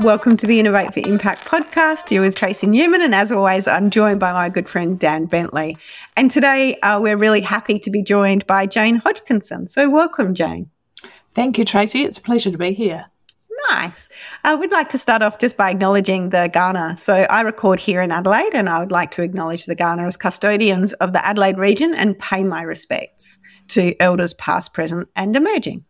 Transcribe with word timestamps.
Welcome 0.00 0.36
to 0.36 0.46
the 0.46 0.60
Innovate 0.60 0.92
for 0.92 1.00
Impact 1.00 1.48
podcast. 1.48 2.10
You're 2.10 2.20
with 2.20 2.36
Tracey 2.36 2.66
Newman, 2.66 3.00
and 3.00 3.14
as 3.14 3.32
always, 3.32 3.66
I'm 3.66 3.88
joined 3.88 4.20
by 4.20 4.30
my 4.30 4.50
good 4.50 4.68
friend 4.68 4.98
Dan 4.98 5.24
Bentley. 5.24 5.78
And 6.18 6.30
today 6.30 6.78
uh, 6.80 7.00
we're 7.00 7.16
really 7.16 7.40
happy 7.40 7.78
to 7.78 7.90
be 7.90 8.02
joined 8.02 8.46
by 8.46 8.66
Jane 8.66 8.96
Hodgkinson. 8.96 9.68
So, 9.68 9.88
welcome, 9.88 10.34
Jane. 10.34 10.68
Thank 11.32 11.56
you, 11.56 11.64
Tracey. 11.64 12.02
It's 12.02 12.18
a 12.18 12.22
pleasure 12.22 12.50
to 12.50 12.58
be 12.58 12.74
here. 12.74 13.06
Nice. 13.70 14.10
Uh, 14.44 14.58
we'd 14.60 14.70
like 14.70 14.90
to 14.90 14.98
start 14.98 15.22
off 15.22 15.38
just 15.38 15.56
by 15.56 15.70
acknowledging 15.70 16.28
the 16.28 16.50
Kaurna. 16.52 16.98
So 16.98 17.14
I 17.14 17.40
record 17.40 17.80
here 17.80 18.02
in 18.02 18.12
Adelaide, 18.12 18.54
and 18.54 18.68
I 18.68 18.80
would 18.80 18.92
like 18.92 19.12
to 19.12 19.22
acknowledge 19.22 19.64
the 19.64 19.74
Kaurna 19.74 20.06
as 20.06 20.18
custodians 20.18 20.92
of 20.94 21.14
the 21.14 21.24
Adelaide 21.24 21.56
region 21.56 21.94
and 21.94 22.18
pay 22.18 22.44
my 22.44 22.60
respects 22.60 23.38
to 23.68 23.98
elders 23.98 24.34
past, 24.34 24.74
present, 24.74 25.08
and 25.16 25.34
emerging. 25.34 25.86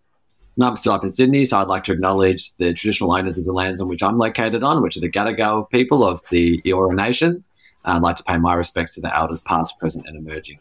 And 0.57 0.65
I'm 0.65 0.77
still 0.77 0.93
up 0.93 1.05
in 1.05 1.11
Sydney, 1.11 1.45
so 1.45 1.59
I'd 1.59 1.69
like 1.69 1.85
to 1.85 1.93
acknowledge 1.93 2.55
the 2.57 2.73
traditional 2.73 3.13
owners 3.13 3.37
of 3.37 3.45
the 3.45 3.53
lands 3.53 3.81
on 3.81 3.89
which 3.89 4.03
I'm 4.03 4.17
located 4.17 4.63
on, 4.63 4.83
which 4.83 4.97
are 4.97 5.01
the 5.01 5.11
Gadigal 5.11 5.69
people 5.71 6.03
of 6.03 6.23
the 6.31 6.61
Eora 6.63 6.95
Nation. 6.95 7.43
Uh, 7.85 7.93
I'd 7.93 8.03
like 8.03 8.17
to 8.17 8.25
pay 8.25 8.39
my 8.39 8.55
respects 8.55 8.95
to 8.95 9.01
the 9.01 9.15
elders 9.15 9.43
past, 9.43 9.79
present, 9.79 10.07
and 10.09 10.17
emerging. 10.17 10.59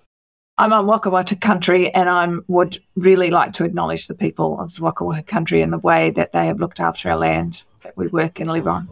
I'm 0.57 0.71
on 0.71 0.85
Waka 0.87 1.09
Waka 1.09 1.35
country 1.35 1.93
and 1.93 2.09
I 2.09 2.27
would 2.47 2.81
really 2.95 3.29
like 3.29 3.51
to 3.53 3.65
acknowledge 3.65 4.07
the 4.07 4.15
people 4.15 4.59
of 4.59 4.73
the 4.73 4.83
Waka 4.83 5.03
Waka 5.03 5.23
country 5.23 5.61
and 5.61 5.73
the 5.73 5.77
way 5.77 6.11
that 6.11 6.31
they 6.31 6.45
have 6.45 6.61
looked 6.61 6.79
after 6.79 7.09
our 7.09 7.17
land 7.17 7.63
that 7.83 7.97
we 7.97 8.07
work 8.07 8.39
and 8.39 8.49
live 8.49 8.67
on. 8.67 8.87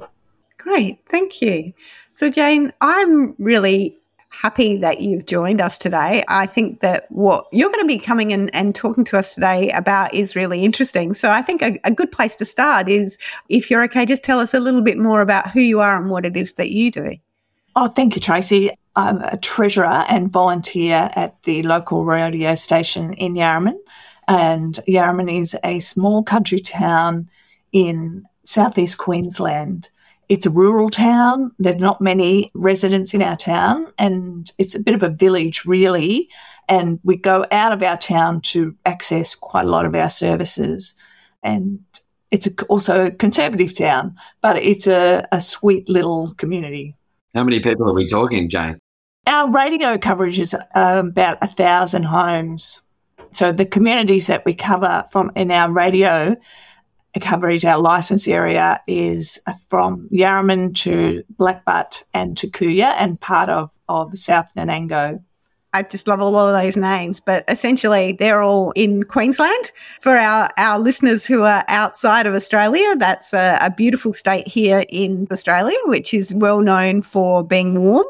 Great, 0.58 1.00
thank 1.08 1.42
you. 1.42 1.74
So, 2.12 2.30
Jane, 2.30 2.74
I'm 2.82 3.34
really 3.40 3.98
happy 4.34 4.78
that 4.78 5.00
you've 5.00 5.26
joined 5.26 5.62
us 5.62 5.78
today. 5.78 6.24
I 6.28 6.46
think 6.48 6.80
that 6.80 7.06
what 7.10 7.46
you're 7.52 7.70
going 7.70 7.84
to 7.84 7.88
be 7.88 8.00
coming 8.00 8.32
in 8.32 8.50
and 8.50 8.74
talking 8.74 9.04
to 9.06 9.18
us 9.18 9.36
today 9.36 9.72
about 9.72 10.14
is 10.14 10.36
really 10.36 10.66
interesting. 10.66 11.14
So, 11.14 11.30
I 11.30 11.42
think 11.42 11.62
a, 11.62 11.80
a 11.84 11.92
good 11.92 12.12
place 12.12 12.36
to 12.38 12.46
start 12.46 12.90
is 12.90 13.18
if 13.50 13.70
you're 13.70 13.84
okay, 13.84 14.06
just 14.06 14.24
tell 14.24 14.40
us 14.40 14.54
a 14.54 14.60
little 14.60 14.82
bit 14.82 14.98
more 14.98 15.22
about 15.22 15.52
who 15.52 15.62
you 15.62 15.80
are 15.82 15.96
and 15.96 16.10
what 16.10 16.26
it 16.26 16.36
is 16.36 16.54
that 16.54 16.72
you 16.72 16.92
do. 16.92 17.16
Oh, 17.76 17.88
thank 17.88 18.16
you, 18.16 18.22
Tracey. 18.22 18.72
I'm 18.96 19.22
a 19.22 19.38
treasurer 19.38 20.06
and 20.08 20.32
volunteer 20.32 21.10
at 21.16 21.42
the 21.44 21.64
local 21.64 22.06
radio 22.06 22.56
station 22.56 23.14
in 23.14 23.34
Yarraman. 23.34 23.78
And 24.28 24.80
Yarraman 24.88 25.36
is 25.36 25.58
a 25.64 25.80
small 25.80 26.24
country 26.24 26.60
town 26.60 27.30
in 27.72 28.26
southeast 28.46 28.98
Queensland. 28.98 29.90
It's 30.34 30.48
a 30.48 30.50
rural 30.50 30.90
town. 30.90 31.52
There's 31.60 31.76
not 31.76 32.02
many 32.02 32.50
residents 32.56 33.14
in 33.14 33.22
our 33.22 33.36
town, 33.36 33.94
and 34.00 34.52
it's 34.58 34.74
a 34.74 34.80
bit 34.80 34.96
of 34.96 35.04
a 35.04 35.10
village, 35.10 35.64
really. 35.64 36.28
And 36.68 37.00
we 37.04 37.18
go 37.18 37.46
out 37.52 37.72
of 37.72 37.84
our 37.84 37.98
town 37.98 38.42
to 38.54 38.76
access 38.84 39.36
quite 39.36 39.66
a 39.66 39.70
lot 39.70 39.86
of 39.86 39.94
our 39.94 40.10
services. 40.10 40.96
And 41.44 41.82
it's 42.32 42.48
a, 42.48 42.66
also 42.68 43.06
a 43.06 43.12
conservative 43.12 43.78
town, 43.78 44.16
but 44.42 44.58
it's 44.58 44.88
a, 44.88 45.28
a 45.32 45.40
sweet 45.40 45.88
little 45.88 46.34
community. 46.34 46.96
How 47.36 47.44
many 47.44 47.60
people 47.60 47.88
are 47.88 47.94
we 47.94 48.08
talking, 48.08 48.50
Jane? 48.50 48.80
Our 49.28 49.52
radio 49.52 50.00
coverage 50.00 50.40
is 50.40 50.56
um, 50.74 51.10
about 51.10 51.38
a 51.44 51.48
thousand 51.48 52.06
homes. 52.06 52.82
So 53.34 53.52
the 53.52 53.68
communities 53.68 54.26
that 54.26 54.46
we 54.46 54.56
cover 54.56 55.06
from 55.12 55.32
in 55.36 55.52
our 55.52 55.72
radio 55.72 56.36
coverage, 57.20 57.66
our 57.66 57.80
license 57.80 58.28
area 58.28 58.82
is 58.88 59.40
from 59.70 60.10
Yarraman 60.12 60.76
to 60.78 61.24
Blackbutt 61.38 62.04
and 62.14 62.38
to 62.38 62.48
Cooyar 62.48 62.94
and 62.98 63.20
part 63.20 63.50
of, 63.50 63.72
of 63.88 64.18
South 64.18 64.52
Nanango. 64.56 65.22
I 65.76 65.82
just 65.82 66.08
love 66.08 66.22
all 66.22 66.36
of 66.36 66.62
those 66.62 66.78
names, 66.78 67.20
but 67.20 67.44
essentially 67.48 68.12
they're 68.14 68.44
all 68.44 68.72
in 68.72 69.04
Queensland. 69.04 69.72
For 70.02 70.16
our, 70.16 70.50
our 70.58 70.80
listeners 70.80 71.26
who 71.26 71.42
are 71.44 71.66
outside 71.68 72.28
of 72.28 72.36
Australia, 72.36 72.96
that's 72.96 73.34
a, 73.34 73.58
a 73.60 73.72
beautiful 73.72 74.14
state 74.14 74.48
here 74.48 74.86
in 74.90 75.28
Australia, 75.32 75.78
which 75.86 76.14
is 76.14 76.34
well 76.36 76.62
known 76.62 77.02
for 77.02 77.44
being 77.44 77.80
warm 77.84 78.06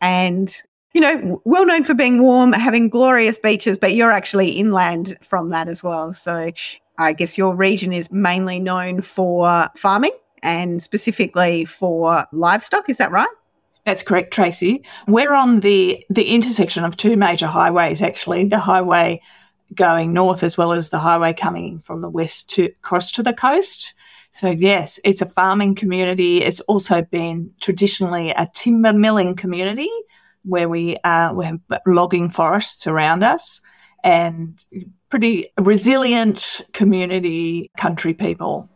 and 0.00 0.62
you 0.94 1.00
know, 1.00 1.42
well 1.44 1.66
known 1.66 1.82
for 1.82 1.92
being 1.92 2.22
warm, 2.22 2.52
having 2.52 2.88
glorious 2.88 3.36
beaches, 3.36 3.76
but 3.76 3.94
you're 3.94 4.12
actually 4.12 4.50
inland 4.52 5.18
from 5.20 5.48
that 5.48 5.68
as 5.68 5.82
well. 5.82 6.14
So 6.14 6.52
I 6.98 7.12
guess 7.12 7.36
your 7.36 7.54
region 7.54 7.92
is 7.92 8.10
mainly 8.12 8.58
known 8.58 9.02
for 9.02 9.68
farming 9.76 10.12
and 10.42 10.82
specifically 10.82 11.64
for 11.64 12.26
livestock. 12.32 12.88
Is 12.88 12.98
that 12.98 13.10
right? 13.10 13.28
That's 13.84 14.02
correct, 14.02 14.32
Tracey. 14.32 14.84
We're 15.06 15.34
on 15.34 15.60
the, 15.60 16.04
the 16.08 16.34
intersection 16.34 16.84
of 16.84 16.96
two 16.96 17.16
major 17.16 17.46
highways, 17.46 18.02
actually, 18.02 18.46
the 18.46 18.58
highway 18.58 19.20
going 19.74 20.12
north 20.12 20.42
as 20.42 20.56
well 20.56 20.72
as 20.72 20.90
the 20.90 20.98
highway 20.98 21.32
coming 21.32 21.80
from 21.80 22.00
the 22.00 22.08
west 22.08 22.48
to 22.50 22.66
across 22.66 23.10
to 23.12 23.22
the 23.22 23.32
coast. 23.32 23.94
So 24.30 24.50
yes, 24.50 24.98
it's 25.04 25.22
a 25.22 25.26
farming 25.26 25.74
community. 25.74 26.42
It's 26.42 26.60
also 26.60 27.02
been 27.02 27.52
traditionally 27.60 28.30
a 28.30 28.48
timber 28.52 28.92
milling 28.92 29.36
community 29.36 29.90
where 30.44 30.68
we, 30.68 30.96
uh, 31.04 31.32
we 31.34 31.46
have 31.46 31.60
logging 31.86 32.30
forests 32.30 32.86
around 32.86 33.22
us 33.22 33.60
and 34.04 34.64
pretty 35.08 35.48
resilient 35.58 36.60
community 36.72 37.70
country 37.76 38.14
people. 38.14 38.68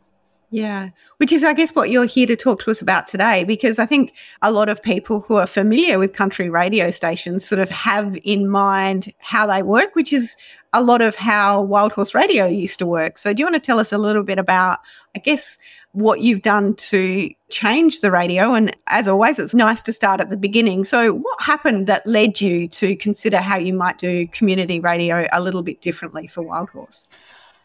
Yeah, 0.51 0.89
which 1.19 1.31
is, 1.31 1.45
I 1.45 1.53
guess, 1.53 1.75
what 1.75 1.91
you're 1.91 2.07
here 2.07 2.27
to 2.27 2.35
talk 2.35 2.63
to 2.63 2.71
us 2.71 2.81
about 2.81 3.07
today, 3.07 3.45
because 3.45 3.79
I 3.79 3.85
think 3.85 4.15
a 4.41 4.51
lot 4.51 4.71
of 4.71 4.83
people 4.83 5.21
who 5.21 5.37
are 5.37 5.47
familiar 5.47 5.99
with 5.99 6.15
country 6.15 6.49
radio 6.49 6.91
stations 6.91 7.47
sort 7.47 7.59
of 7.59 7.69
have 7.69 8.17
in 8.25 8.49
mind 8.49 9.13
how 9.19 9.47
they 9.47 9.63
work, 9.63 9.95
which 9.95 10.11
is 10.11 10.39
a 10.73 10.83
lot 10.83 11.03
of 11.03 11.17
how 11.17 11.61
Wild 11.61 11.93
Horse 11.93 12.15
Radio 12.15 12.47
used 12.47 12.79
to 12.79 12.87
work. 12.87 13.19
So, 13.19 13.35
do 13.35 13.41
you 13.41 13.45
want 13.45 13.57
to 13.57 13.61
tell 13.61 13.79
us 13.79 13.93
a 13.93 13.99
little 13.99 14.23
bit 14.23 14.39
about, 14.39 14.79
I 15.15 15.19
guess, 15.19 15.59
what 15.93 16.21
you've 16.21 16.43
done 16.43 16.75
to 16.75 17.31
change 17.51 18.01
the 18.01 18.11
radio? 18.11 18.55
And 18.55 18.77
as 18.87 19.09
always, 19.09 19.39
it's 19.39 19.55
nice 19.55 19.83
to 19.83 19.93
start 19.93 20.21
at 20.21 20.31
the 20.31 20.37
beginning. 20.37 20.85
So, 20.85 21.13
what 21.13 21.43
happened 21.43 21.87
that 21.87 22.07
led 22.07 22.41
you 22.41 22.69
to 22.69 22.97
consider 22.97 23.39
how 23.39 23.57
you 23.57 23.73
might 23.73 23.99
do 23.99 24.27
community 24.29 24.81
radio 24.81 25.27
a 25.33 25.41
little 25.41 25.63
bit 25.63 25.81
differently 25.81 26.27
for 26.27 26.43
Wild 26.43 26.71
Horse? 26.71 27.07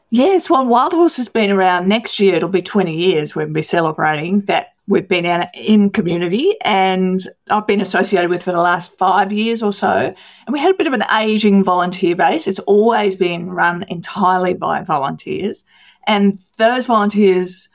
Yes, 0.10 0.50
well, 0.50 0.66
Wild 0.66 0.94
Horse 0.94 1.18
has 1.18 1.28
been 1.28 1.50
around 1.50 1.88
next 1.88 2.20
year. 2.20 2.36
It'll 2.36 2.48
be 2.48 2.62
20 2.62 2.96
years 2.96 3.36
when 3.36 3.52
we're 3.52 3.64
celebrating 3.64 4.42
that 4.42 4.74
we've 4.88 5.08
been 5.08 5.26
in, 5.26 5.48
in 5.54 5.90
community 5.90 6.56
and 6.64 7.20
I've 7.50 7.66
been 7.66 7.82
associated 7.82 8.30
with 8.30 8.44
for 8.44 8.52
the 8.52 8.62
last 8.62 8.98
five 8.98 9.32
years 9.32 9.64
or 9.64 9.72
so. 9.72 10.14
And 10.46 10.54
we 10.54 10.60
had 10.60 10.72
a 10.72 10.78
bit 10.78 10.88
of 10.88 10.94
an 10.94 11.06
aging 11.16 11.64
volunteer 11.64 12.16
base. 12.16 12.48
It's 12.48 12.60
always 12.60 13.16
been 13.16 13.50
run 13.50 13.86
entirely 13.88 14.54
by 14.54 14.84
volunteers. 14.84 15.64
And 16.06 16.40
those 16.58 16.86
volunteers 16.86 17.70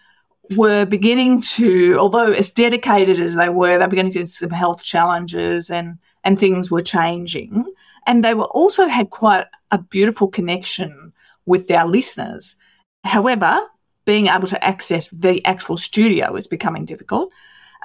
were 0.56 0.84
beginning 0.84 1.40
to, 1.42 1.96
although 1.98 2.32
as 2.32 2.50
dedicated 2.50 3.20
as 3.20 3.36
they 3.36 3.48
were, 3.48 3.78
they 3.78 3.84
were 3.84 3.88
beginning 3.88 4.12
to 4.12 4.26
some 4.26 4.50
health 4.50 4.82
challenges 4.82 5.70
and, 5.70 5.98
and 6.24 6.38
things 6.38 6.70
were 6.70 6.82
changing. 6.82 7.64
And 8.06 8.24
they 8.24 8.34
were 8.34 8.46
also 8.46 8.86
had 8.86 9.10
quite 9.10 9.46
a 9.70 9.78
beautiful 9.78 10.28
connection 10.28 11.12
with 11.46 11.70
our 11.70 11.86
listeners. 11.86 12.56
However, 13.04 13.60
being 14.04 14.28
able 14.28 14.46
to 14.46 14.64
access 14.64 15.08
the 15.08 15.44
actual 15.44 15.76
studio 15.76 16.34
is 16.34 16.46
becoming 16.46 16.86
difficult. 16.86 17.32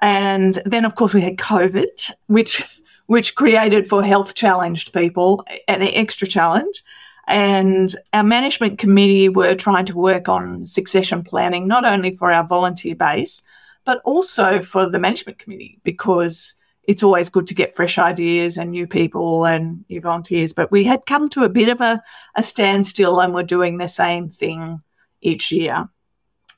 And 0.02 0.58
then, 0.66 0.86
of 0.86 0.96
course, 0.96 1.14
we 1.14 1.22
had 1.22 1.38
COVID, 1.38 2.12
which 2.28 2.64
which 3.08 3.36
created 3.36 3.88
for 3.88 4.02
health 4.02 4.34
challenged 4.34 4.94
people 4.94 5.46
an 5.68 5.82
extra 5.82 6.26
challenge. 6.26 6.82
And 7.28 7.94
our 8.12 8.24
management 8.24 8.80
committee 8.80 9.30
were 9.30 9.56
trying 9.56 9.86
to 9.86 9.98
work 9.98 10.28
on 10.28 10.66
succession 10.66 11.24
planning, 11.24 11.68
not 11.68 11.86
only 11.86 12.16
for 12.16 12.31
our 12.31 12.46
volunteer 12.46 12.96
base, 12.96 13.44
but 13.86 14.02
also 14.04 14.62
for 14.62 14.90
the 14.90 15.00
management 15.00 15.40
committee, 15.40 15.80
because 15.84 16.56
it's 16.84 17.04
always 17.04 17.30
good 17.30 17.48
to 17.48 17.56
get 17.56 17.75
fresh 17.75 17.98
ideas 17.98 18.58
and 18.58 18.72
new 18.72 18.88
people 18.88 19.46
and 19.46 19.86
new 19.90 20.02
volunteers. 20.02 20.52
But 20.52 20.72
we 20.72 20.84
had 20.84 21.06
come 21.06 21.30
to 21.30 21.44
a 21.44 21.50
bit 21.50 21.70
of 21.70 21.80
a, 21.80 22.02
a 22.36 22.44
standstill 22.44 23.22
and 23.22 23.34
we're 23.34 23.44
doing 23.44 23.78
the 23.78 23.88
same 23.88 24.30
thing 24.30 24.81
each 25.22 25.52
year. 25.52 25.88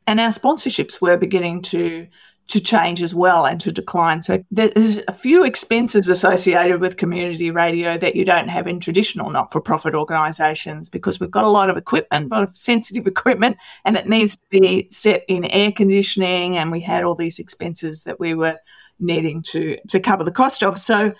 And 0.07 0.19
our 0.19 0.29
sponsorships 0.29 1.01
were 1.01 1.17
beginning 1.17 1.61
to 1.63 2.07
to 2.47 2.59
change 2.59 3.01
as 3.01 3.15
well 3.15 3.45
and 3.45 3.59
to 3.61 3.71
decline. 3.71 4.21
So 4.21 4.43
there's 4.51 4.99
a 5.07 5.13
few 5.13 5.43
expenses 5.43 6.09
associated 6.09 6.79
with 6.79 6.97
community 6.97 7.49
radio 7.49 7.97
that 7.97 8.15
you 8.15 8.23
don't 8.23 8.49
have 8.49 8.67
in 8.67 8.79
traditional 8.79 9.31
not-for-profit 9.31 9.95
organisations 9.95 10.87
because 10.89 11.19
we've 11.19 11.31
got 11.31 11.43
a 11.43 11.49
lot 11.49 11.69
of 11.69 11.77
equipment, 11.77 12.31
a 12.31 12.35
lot 12.35 12.43
of 12.43 12.55
sensitive 12.55 13.07
equipment, 13.15 13.57
and 13.83 13.95
it 13.95 14.07
needs 14.07 14.35
to 14.35 14.43
be 14.49 14.87
set 14.91 15.23
in 15.27 15.45
air 15.45 15.71
conditioning. 15.71 16.57
And 16.57 16.71
we 16.71 16.81
had 16.81 17.03
all 17.03 17.15
these 17.15 17.39
expenses 17.39 18.03
that 18.03 18.19
we 18.19 18.33
were 18.33 18.57
needing 18.99 19.41
to 19.41 19.77
to 19.89 19.99
cover 19.99 20.23
the 20.23 20.31
cost 20.31 20.63
of. 20.63 20.79
So 20.79 21.13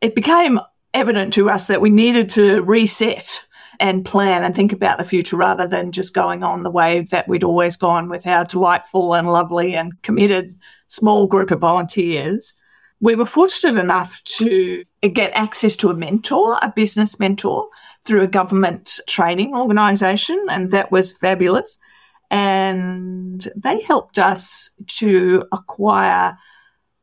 it 0.00 0.14
became 0.14 0.60
evident 0.94 1.32
to 1.34 1.50
us 1.50 1.66
that 1.66 1.80
we 1.80 1.90
needed 1.90 2.28
to 2.30 2.62
reset 2.62 3.46
and 3.80 4.04
plan 4.04 4.42
and 4.42 4.54
think 4.54 4.72
about 4.72 4.98
the 4.98 5.04
future 5.04 5.36
rather 5.36 5.66
than 5.66 5.92
just 5.92 6.14
going 6.14 6.42
on 6.42 6.62
the 6.62 6.70
way 6.70 7.00
that 7.10 7.28
we'd 7.28 7.44
always 7.44 7.76
gone 7.76 8.08
with 8.08 8.26
our 8.26 8.44
delightful 8.44 9.14
and 9.14 9.28
lovely 9.28 9.74
and 9.74 10.02
committed 10.02 10.50
small 10.88 11.26
group 11.26 11.50
of 11.50 11.60
volunteers. 11.60 12.54
We 13.00 13.14
were 13.14 13.26
fortunate 13.26 13.80
enough 13.80 14.20
to 14.38 14.84
get 15.12 15.30
access 15.32 15.76
to 15.76 15.90
a 15.90 15.94
mentor, 15.94 16.58
a 16.60 16.72
business 16.74 17.20
mentor, 17.20 17.68
through 18.04 18.22
a 18.22 18.26
government 18.26 18.98
training 19.06 19.54
organisation, 19.54 20.44
and 20.50 20.72
that 20.72 20.90
was 20.90 21.16
fabulous. 21.16 21.78
And 22.30 23.46
they 23.54 23.80
helped 23.82 24.18
us 24.18 24.74
to 24.98 25.44
acquire 25.52 26.36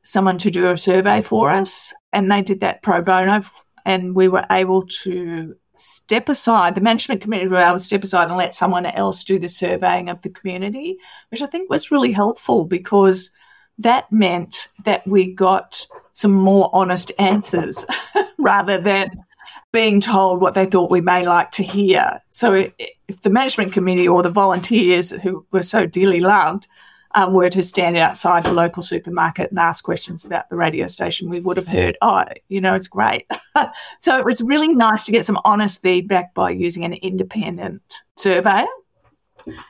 someone 0.04 0.38
to 0.40 0.52
do 0.52 0.70
a 0.70 0.78
survey 0.78 1.22
for 1.22 1.50
us, 1.50 1.94
and 2.12 2.30
they 2.30 2.42
did 2.42 2.60
that 2.60 2.84
pro 2.84 3.02
bono, 3.02 3.44
and 3.86 4.16
we 4.16 4.28
were 4.28 4.46
able 4.52 4.82
to 4.82 5.56
step 5.80 6.30
aside, 6.30 6.76
the 6.76 6.82
management 6.82 7.22
committee 7.22 7.48
were 7.48 7.58
able 7.58 7.74
to 7.74 7.80
step 7.80 8.04
aside 8.04 8.28
and 8.28 8.38
let 8.38 8.56
someone 8.56 8.86
else 8.86 9.24
do 9.24 9.40
the 9.40 9.50
surveying 9.50 10.10
of 10.10 10.22
the 10.22 10.30
community, 10.30 10.98
which 11.30 11.42
I 11.42 11.48
think 11.48 11.70
was 11.70 11.92
really 11.92 12.12
helpful 12.12 12.66
because 12.66 13.32
that 13.78 14.12
meant 14.12 14.70
that 14.86 15.06
we 15.08 15.32
got 15.32 15.88
some 16.14 16.32
more 16.32 16.70
honest 16.74 17.12
answers 17.20 17.86
rather 18.38 18.78
than 18.78 19.24
being 19.72 20.00
told 20.00 20.40
what 20.40 20.54
they 20.54 20.66
thought 20.66 20.90
we 20.90 21.02
may 21.02 21.26
like 21.28 21.52
to 21.52 21.64
hear. 21.64 22.22
So 22.30 22.54
if 23.08 23.22
the 23.22 23.30
management 23.30 23.74
committee 23.74 24.08
or 24.08 24.24
the 24.24 24.30
volunteers 24.30 25.12
who 25.12 25.46
were 25.52 25.64
so 25.64 25.86
dearly 25.86 26.22
loved 26.22 26.68
um, 27.16 27.34
were 27.34 27.50
to 27.50 27.64
stand 27.64 27.98
outside 27.98 28.44
the 28.44 28.54
local 28.54 28.84
supermarket 28.84 29.50
and 29.50 29.58
ask 29.58 29.84
questions 29.84 30.26
about 30.26 30.50
the 30.50 30.58
radio 30.58 30.86
station, 30.88 31.30
we 31.30 31.40
would 31.40 31.58
have 31.58 31.68
heard, 31.68 31.98
oh, 32.02 32.26
you 32.50 32.60
know, 32.62 32.76
it's 32.76 32.90
great. 32.90 33.26
so 34.02 34.18
it 34.18 34.26
was 34.26 34.42
really 34.42 34.68
nice 34.68 35.06
to 35.06 35.12
get 35.12 35.26
some 35.26 35.40
honest 35.46 35.82
feedback 35.82 36.34
by 36.34 36.50
using 36.50 36.84
an 36.84 36.94
independent 36.94 38.04
surveyor. 38.18 38.68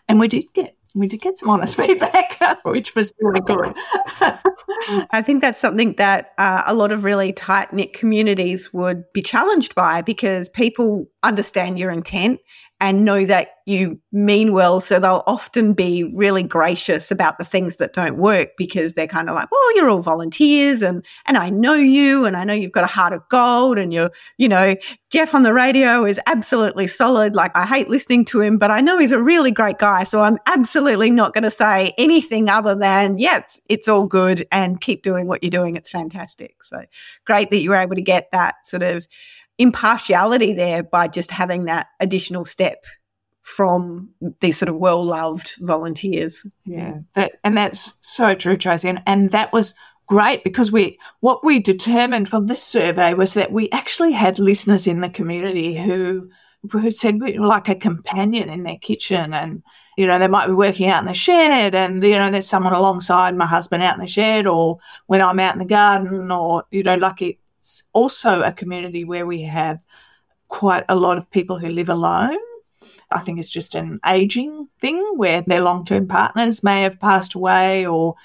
And 0.08 0.20
we 0.20 0.28
did 0.28 0.46
get 0.54 0.76
we 0.98 1.08
did 1.08 1.22
get 1.22 1.38
some 1.38 1.50
honest 1.50 1.76
feedback, 1.82 2.40
which 2.64 2.96
was 2.96 3.12
really 3.20 3.42
good. 3.42 3.74
I 5.12 5.22
think 5.22 5.42
that's 5.42 5.60
something 5.60 5.94
that 5.98 6.32
uh, 6.38 6.64
a 6.66 6.74
lot 6.74 6.94
of 6.94 7.04
really 7.04 7.34
tight 7.34 7.74
knit 7.74 7.94
communities 7.94 8.74
would 8.74 9.04
be 9.14 9.22
challenged 9.22 9.76
by 9.76 10.02
because 10.02 10.48
people 10.48 11.08
understand 11.22 11.78
your 11.78 11.92
intent 11.92 12.40
and 12.82 13.06
know 13.06 13.26
that 13.26 13.50
you 13.66 14.00
mean 14.12 14.52
well. 14.52 14.82
So 14.82 15.00
they'll 15.00 15.24
often 15.26 15.74
be 15.74 16.12
really 16.14 16.44
gracious 16.44 17.10
about 17.10 17.38
the 17.38 17.46
things 17.46 17.78
that 17.78 17.94
don't 17.94 18.18
work 18.18 18.50
because 18.58 18.94
they're 18.94 19.08
kind 19.08 19.30
of 19.30 19.36
like, 19.36 19.50
well, 19.52 19.76
you're 19.76 19.90
all 19.90 20.02
volunteers 20.02 20.82
and, 20.82 21.04
and 21.26 21.38
I 21.38 21.50
know 21.50 21.74
you 21.74 22.26
and 22.26 22.36
I 22.36 22.44
know 22.44 22.54
you've 22.54 22.74
got 22.74 22.84
a 22.84 22.88
heart 22.88 23.14
of 23.14 23.28
gold 23.30 23.80
and 23.80 23.94
you're, 23.94 24.12
you 24.38 24.50
know, 24.50 24.76
Jeff 25.10 25.34
on 25.34 25.44
the 25.44 25.54
radio 25.54 26.06
is 26.06 26.20
absolutely 26.28 26.88
solid. 26.88 27.34
Like 27.34 27.56
I 27.56 27.66
hate 27.66 27.90
listening 27.90 28.26
to 28.26 28.42
him, 28.42 28.58
but 28.58 28.72
I 28.72 28.82
know 28.82 28.98
he's 28.98 29.14
a 29.14 29.22
really 29.22 29.52
great 29.52 29.78
guy. 29.78 30.04
So 30.04 30.22
I'm 30.22 30.38
absolutely 30.46 31.10
not 31.10 31.34
going 31.34 31.44
to 31.44 31.52
say 31.52 31.94
anything 31.98 32.50
other 32.50 32.76
than, 32.76 33.18
yeah, 33.18 33.38
it's, 33.38 33.60
it's 33.70 33.88
all 33.88 34.06
good 34.06 34.46
and 34.52 34.82
keep 34.82 35.02
doing 35.02 35.28
what 35.28 35.42
you're 35.42 35.50
doing. 35.50 35.76
It's 35.76 35.90
fantastic. 35.90 36.64
So 36.64 36.84
great 37.26 37.50
that 37.50 37.58
you 37.58 37.70
were 37.70 37.78
able 37.78 37.96
to 37.96 38.02
get 38.02 38.30
that 38.32 38.56
sort 38.68 38.84
of 38.84 39.08
impartiality 39.58 40.54
there 40.54 40.84
by 40.84 41.08
just 41.08 41.32
having 41.32 41.66
that 41.66 41.88
additional 42.00 42.46
step 42.46 42.84
from 43.42 44.10
these 44.42 44.58
sort 44.58 44.70
of 44.70 44.76
well 44.76 45.04
loved 45.04 45.56
volunteers. 45.60 46.46
Yeah, 46.66 47.00
that, 47.14 47.34
and 47.44 47.56
that's 47.56 47.98
so 48.02 48.34
true, 48.34 48.58
Tracey. 48.58 48.90
And, 48.90 49.04
and 49.06 49.32
that 49.32 49.54
was 49.54 49.76
great 50.08 50.44
because 50.44 50.72
we 50.72 50.98
what 51.20 51.44
we 51.44 51.60
determined 51.60 52.30
from 52.30 52.48
this 52.48 52.62
survey 52.62 53.14
was 53.14 53.34
that 53.34 53.52
we 53.52 53.70
actually 53.72 54.12
had 54.12 54.40
listeners 54.40 54.88
in 54.88 55.02
the 55.02 55.10
community 55.10 55.76
who 55.76 56.30
who 56.72 56.92
said 56.92 57.22
we 57.22 57.38
were 57.38 57.48
like 57.48 57.70
a 57.70 57.76
companion 57.76 58.50
in 58.50 58.64
their 58.64 58.78
kitchen 58.78 59.34
and 59.34 59.64
you 59.98 60.06
know 60.06 60.20
they 60.20 60.28
might 60.28 60.48
be 60.48 60.54
working 60.54 60.90
out 60.90 61.02
in 61.02 61.08
the 61.08 61.14
shed 61.14 61.76
and 61.76 62.04
you 62.04 62.18
know 62.18 62.30
there's 62.30 62.48
someone 62.48 62.74
alongside 62.74 63.36
my 63.36 63.46
husband 63.46 63.84
out 63.84 63.96
in 63.96 64.00
the 64.00 64.08
shed 64.08 64.48
or 64.48 64.78
when 65.08 65.22
I'm 65.22 65.40
out 65.40 65.54
in 65.54 65.60
the 65.60 65.66
garden 65.66 66.32
or 66.32 66.64
you 66.72 66.84
know 66.84 66.96
like 66.96 67.22
it, 67.22 67.38
it's 67.66 67.88
also 67.94 68.44
a 68.44 68.52
community 68.52 69.04
where 69.06 69.26
we 69.26 69.42
have 69.42 69.80
quite 70.50 70.86
a 70.88 70.96
lot 70.96 71.18
of 71.18 71.32
people 71.32 71.58
who 71.58 71.68
live 71.68 71.90
alone. 71.90 72.38
I 73.10 73.22
think 73.22 73.40
it's 73.40 73.50
just 73.50 73.74
an 73.74 74.00
aging 74.06 74.68
thing 74.80 75.04
where 75.16 75.42
their 75.42 75.62
long 75.62 75.84
term 75.84 76.08
partners 76.08 76.64
may 76.64 76.84
have 76.84 77.00
passed 77.00 77.34
away 77.34 77.88
or 77.88 78.18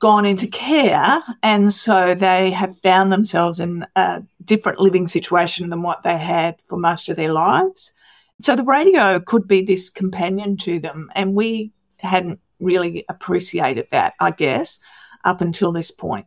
gone 0.00 0.24
into 0.24 0.46
care. 0.46 1.22
And 1.42 1.70
so 1.70 2.14
they 2.14 2.50
have 2.52 2.78
found 2.78 3.12
themselves 3.12 3.60
in 3.60 3.84
a 3.94 4.22
different 4.42 4.80
living 4.80 5.06
situation 5.06 5.68
than 5.68 5.82
what 5.82 6.02
they 6.02 6.16
had 6.16 6.56
for 6.66 6.78
most 6.78 7.10
of 7.10 7.16
their 7.16 7.34
lives. 7.34 7.92
So 8.40 8.56
the 8.56 8.64
radio 8.64 9.20
could 9.20 9.46
be 9.46 9.60
this 9.60 9.90
companion 9.90 10.56
to 10.58 10.78
them. 10.78 11.10
And 11.14 11.34
we 11.34 11.72
hadn't 11.98 12.40
really 12.58 13.04
appreciated 13.10 13.88
that, 13.90 14.14
I 14.18 14.30
guess, 14.30 14.78
up 15.24 15.42
until 15.42 15.72
this 15.72 15.90
point. 15.90 16.26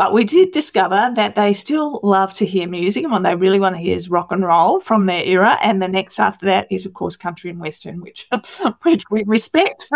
But 0.00 0.14
we 0.14 0.24
did 0.24 0.52
discover 0.52 1.12
that 1.14 1.36
they 1.36 1.52
still 1.52 2.00
love 2.02 2.32
to 2.34 2.46
hear 2.46 2.66
music, 2.66 3.02
and 3.02 3.12
what 3.12 3.22
they 3.22 3.34
really 3.34 3.60
want 3.60 3.74
to 3.74 3.82
hear 3.82 3.94
is 3.94 4.08
rock 4.08 4.32
and 4.32 4.42
roll 4.42 4.80
from 4.80 5.04
their 5.04 5.22
era. 5.22 5.58
And 5.62 5.82
the 5.82 5.88
next 5.88 6.18
after 6.18 6.46
that 6.46 6.66
is, 6.70 6.86
of 6.86 6.94
course, 6.94 7.18
country 7.18 7.50
and 7.50 7.60
western, 7.60 8.00
which 8.00 8.26
which 8.82 9.04
we 9.10 9.24
respect. 9.24 9.90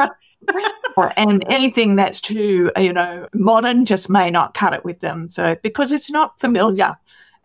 and 1.16 1.42
anything 1.48 1.96
that's 1.96 2.20
too, 2.20 2.70
you 2.76 2.92
know, 2.92 3.26
modern 3.32 3.86
just 3.86 4.10
may 4.10 4.30
not 4.30 4.52
cut 4.52 4.74
it 4.74 4.84
with 4.84 5.00
them. 5.00 5.30
So 5.30 5.56
because 5.62 5.90
it's 5.90 6.10
not 6.10 6.38
familiar, 6.38 6.96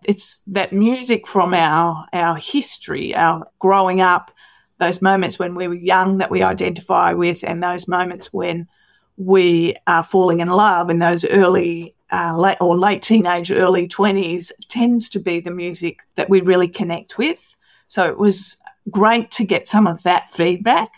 it's 0.03 0.39
that 0.47 0.73
music 0.73 1.27
from 1.27 1.53
our 1.53 2.07
our 2.12 2.35
history, 2.35 3.15
our 3.15 3.45
growing 3.59 4.01
up, 4.01 4.31
those 4.79 5.01
moments 5.01 5.39
when 5.39 5.55
we 5.55 5.69
were 5.69 5.75
young 5.75 6.17
that 6.17 6.29
we 6.29 6.44
identify 6.44 7.13
with, 7.13 7.41
and 7.41 7.63
those 7.63 7.88
moments 7.88 8.33
when 8.33 8.67
we 9.15 9.77
are 9.88 10.03
falling 10.03 10.41
in 10.41 10.50
love 10.50 10.89
in 10.89 11.00
those 11.00 11.23
early 11.23 11.95
uh, 12.11 12.35
late 12.38 12.57
or 12.59 12.77
late 12.77 13.01
teenage, 13.01 13.51
early 13.51 13.88
20s 13.88 14.51
tends 14.67 15.09
to 15.09 15.19
be 15.19 15.39
the 15.39 15.51
music 15.51 16.00
that 16.15 16.29
we 16.29 16.41
really 16.41 16.67
connect 16.67 17.17
with. 17.17 17.56
So 17.88 18.06
it 18.06 18.17
was 18.17 18.57
great 18.89 19.31
to 19.31 19.45
get 19.45 19.67
some 19.67 19.88
of 19.88 20.03
that 20.03 20.29
feedback. 20.29 20.89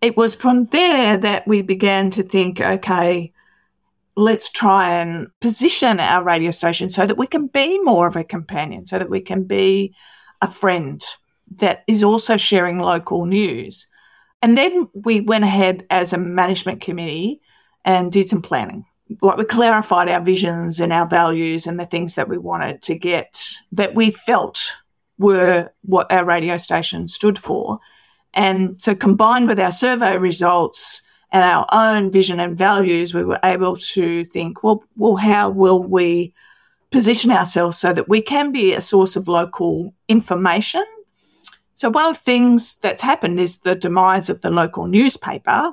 It 0.00 0.16
was 0.16 0.34
from 0.34 0.66
there 0.66 1.18
that 1.18 1.46
we 1.46 1.62
began 1.62 2.10
to 2.10 2.22
think, 2.22 2.60
okay, 2.60 3.32
let's 4.16 4.50
try 4.50 4.90
and 4.90 5.28
position 5.40 6.00
our 6.00 6.22
radio 6.22 6.50
station 6.50 6.90
so 6.90 7.06
that 7.06 7.18
we 7.18 7.26
can 7.26 7.46
be 7.46 7.78
more 7.80 8.06
of 8.06 8.16
a 8.16 8.24
companion, 8.24 8.86
so 8.86 8.98
that 8.98 9.10
we 9.10 9.20
can 9.20 9.44
be 9.44 9.94
a 10.40 10.50
friend 10.50 11.04
that 11.56 11.84
is 11.86 12.02
also 12.02 12.36
sharing 12.36 12.78
local 12.78 13.26
news. 13.26 13.86
And 14.40 14.56
then 14.56 14.88
we 14.92 15.20
went 15.20 15.44
ahead 15.44 15.86
as 15.90 16.12
a 16.12 16.18
management 16.18 16.80
committee 16.80 17.40
and 17.84 18.12
did 18.12 18.28
some 18.28 18.42
planning 18.42 18.84
like 19.22 19.38
we 19.38 19.44
clarified 19.44 20.08
our 20.08 20.20
visions 20.20 20.80
and 20.80 20.92
our 20.92 21.06
values 21.06 21.66
and 21.66 21.78
the 21.78 21.86
things 21.86 22.14
that 22.14 22.28
we 22.28 22.38
wanted 22.38 22.82
to 22.82 22.98
get 22.98 23.42
that 23.72 23.94
we 23.94 24.10
felt 24.10 24.76
were 25.18 25.70
what 25.82 26.10
our 26.12 26.24
radio 26.24 26.56
station 26.56 27.08
stood 27.08 27.38
for. 27.38 27.78
And 28.34 28.80
so 28.80 28.94
combined 28.94 29.48
with 29.48 29.58
our 29.58 29.72
survey 29.72 30.16
results 30.16 31.02
and 31.30 31.42
our 31.42 31.66
own 31.72 32.10
vision 32.10 32.40
and 32.40 32.56
values, 32.56 33.14
we 33.14 33.24
were 33.24 33.40
able 33.42 33.76
to 33.76 34.24
think, 34.24 34.62
well, 34.62 34.84
well, 34.96 35.16
how 35.16 35.50
will 35.50 35.82
we 35.82 36.32
position 36.90 37.30
ourselves 37.30 37.78
so 37.78 37.92
that 37.92 38.08
we 38.08 38.22
can 38.22 38.52
be 38.52 38.72
a 38.72 38.80
source 38.80 39.16
of 39.16 39.28
local 39.28 39.94
information? 40.08 40.84
So 41.74 41.90
one 41.90 42.06
of 42.06 42.14
the 42.14 42.22
things 42.22 42.78
that's 42.78 43.02
happened 43.02 43.40
is 43.40 43.58
the 43.58 43.74
demise 43.74 44.30
of 44.30 44.40
the 44.40 44.50
local 44.50 44.86
newspaper 44.86 45.72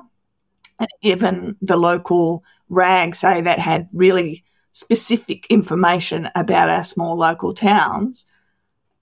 and 0.78 0.88
even 1.02 1.56
the 1.62 1.76
local 1.76 2.44
rag, 2.68 3.14
say, 3.14 3.40
that 3.40 3.58
had 3.58 3.88
really 3.92 4.44
specific 4.72 5.46
information 5.46 6.28
about 6.34 6.68
our 6.68 6.84
small 6.84 7.16
local 7.16 7.52
towns, 7.54 8.26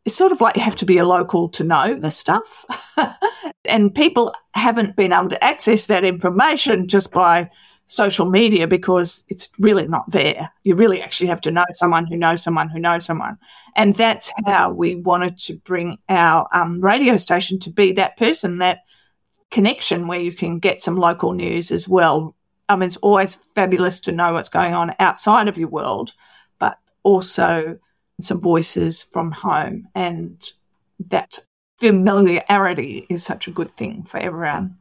it's 0.04 0.14
sort 0.14 0.32
of 0.32 0.40
like 0.40 0.56
you 0.56 0.62
have 0.62 0.76
to 0.76 0.84
be 0.84 0.98
a 0.98 1.04
local 1.04 1.48
to 1.48 1.64
know 1.64 1.94
the 1.94 2.10
stuff. 2.10 2.64
and 3.64 3.94
people 3.94 4.34
haven't 4.52 4.96
been 4.96 5.12
able 5.12 5.28
to 5.28 5.42
access 5.42 5.86
that 5.86 6.04
information 6.04 6.86
just 6.86 7.12
by 7.12 7.50
social 7.86 8.30
media 8.30 8.66
because 8.66 9.24
it's 9.28 9.50
really 9.58 9.86
not 9.86 10.10
there. 10.10 10.50
You 10.62 10.74
really 10.74 11.02
actually 11.02 11.28
have 11.28 11.40
to 11.42 11.50
know 11.50 11.64
someone 11.72 12.06
who 12.06 12.16
knows 12.16 12.42
someone 12.42 12.68
who 12.68 12.78
knows 12.78 13.04
someone. 13.04 13.38
And 13.76 13.94
that's 13.94 14.32
how 14.46 14.70
we 14.72 14.96
wanted 14.96 15.38
to 15.38 15.56
bring 15.56 15.98
our 16.08 16.48
um, 16.52 16.80
radio 16.80 17.16
station 17.16 17.58
to 17.60 17.70
be 17.70 17.92
that 17.92 18.16
person, 18.16 18.58
that 18.58 18.80
connection 19.50 20.06
where 20.06 20.20
you 20.20 20.32
can 20.32 20.58
get 20.58 20.80
some 20.80 20.96
local 20.96 21.32
news 21.32 21.70
as 21.70 21.88
well 21.88 22.34
I 22.68 22.76
mean, 22.76 22.86
it's 22.86 22.96
always 22.98 23.36
fabulous 23.54 24.00
to 24.00 24.12
know 24.12 24.32
what's 24.32 24.48
going 24.48 24.74
on 24.74 24.94
outside 24.98 25.48
of 25.48 25.58
your 25.58 25.68
world, 25.68 26.12
but 26.58 26.78
also 27.02 27.78
some 28.20 28.40
voices 28.40 29.02
from 29.02 29.32
home. 29.32 29.88
And 29.94 30.42
that 31.08 31.40
familiarity 31.78 33.06
is 33.10 33.24
such 33.24 33.48
a 33.48 33.52
good 33.52 33.70
thing 33.76 34.04
for 34.04 34.18
everyone. 34.18 34.78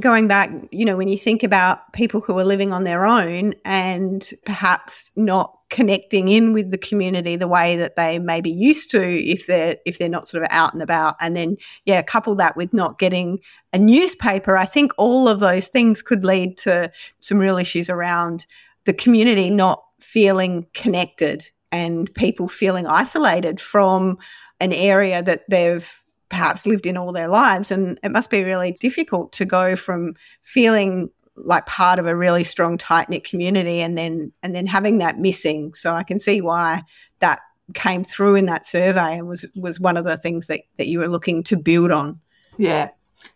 Going 0.00 0.26
back, 0.26 0.50
you 0.70 0.84
know, 0.84 0.96
when 0.96 1.08
you 1.08 1.18
think 1.18 1.42
about 1.42 1.92
people 1.92 2.20
who 2.20 2.38
are 2.38 2.44
living 2.44 2.72
on 2.72 2.84
their 2.84 3.06
own 3.06 3.54
and 3.64 4.28
perhaps 4.44 5.10
not 5.16 5.56
connecting 5.74 6.28
in 6.28 6.52
with 6.52 6.70
the 6.70 6.78
community 6.78 7.34
the 7.34 7.48
way 7.48 7.76
that 7.76 7.96
they 7.96 8.16
may 8.16 8.40
be 8.40 8.50
used 8.50 8.92
to 8.92 9.02
if 9.02 9.48
they're 9.48 9.76
if 9.84 9.98
they're 9.98 10.08
not 10.08 10.24
sort 10.24 10.44
of 10.44 10.48
out 10.52 10.72
and 10.72 10.80
about. 10.80 11.16
And 11.20 11.36
then 11.36 11.56
yeah 11.84 12.00
couple 12.00 12.36
that 12.36 12.56
with 12.56 12.72
not 12.72 13.00
getting 13.00 13.40
a 13.72 13.78
newspaper 13.78 14.56
i 14.56 14.66
think 14.66 14.92
all 14.96 15.26
of 15.28 15.40
those 15.40 15.66
things 15.66 16.00
could 16.00 16.24
lead 16.24 16.56
to 16.58 16.92
some 17.18 17.38
real 17.38 17.58
issues 17.58 17.90
around 17.90 18.46
the 18.84 18.92
community 18.92 19.50
not 19.50 19.82
feeling 20.00 20.64
connected 20.74 21.50
and 21.72 22.14
people 22.14 22.46
feeling 22.46 22.86
isolated 22.86 23.60
from 23.60 24.16
an 24.60 24.72
area 24.72 25.24
that 25.24 25.42
they've 25.50 26.04
perhaps 26.28 26.66
lived 26.66 26.86
in 26.86 26.96
all 26.96 27.12
their 27.12 27.28
lives. 27.28 27.70
And 27.70 27.98
it 28.02 28.12
must 28.12 28.30
be 28.30 28.44
really 28.44 28.76
difficult 28.78 29.32
to 29.32 29.44
go 29.44 29.74
from 29.74 30.14
feeling 30.42 31.10
like 31.36 31.66
part 31.66 31.98
of 31.98 32.06
a 32.06 32.16
really 32.16 32.44
strong 32.44 32.78
tight 32.78 33.08
knit 33.08 33.24
community 33.24 33.80
and 33.80 33.98
then 33.98 34.32
and 34.42 34.54
then 34.54 34.66
having 34.66 34.98
that 34.98 35.18
missing. 35.18 35.74
So 35.74 35.94
I 35.94 36.02
can 36.02 36.20
see 36.20 36.40
why 36.40 36.82
that 37.20 37.40
came 37.72 38.04
through 38.04 38.34
in 38.34 38.46
that 38.46 38.66
survey 38.66 39.18
and 39.18 39.26
was 39.26 39.44
was 39.54 39.80
one 39.80 39.96
of 39.96 40.04
the 40.04 40.16
things 40.16 40.46
that, 40.46 40.60
that 40.76 40.86
you 40.86 40.98
were 40.98 41.08
looking 41.08 41.42
to 41.44 41.56
build 41.56 41.90
on. 41.90 42.20
Yeah. 42.58 42.90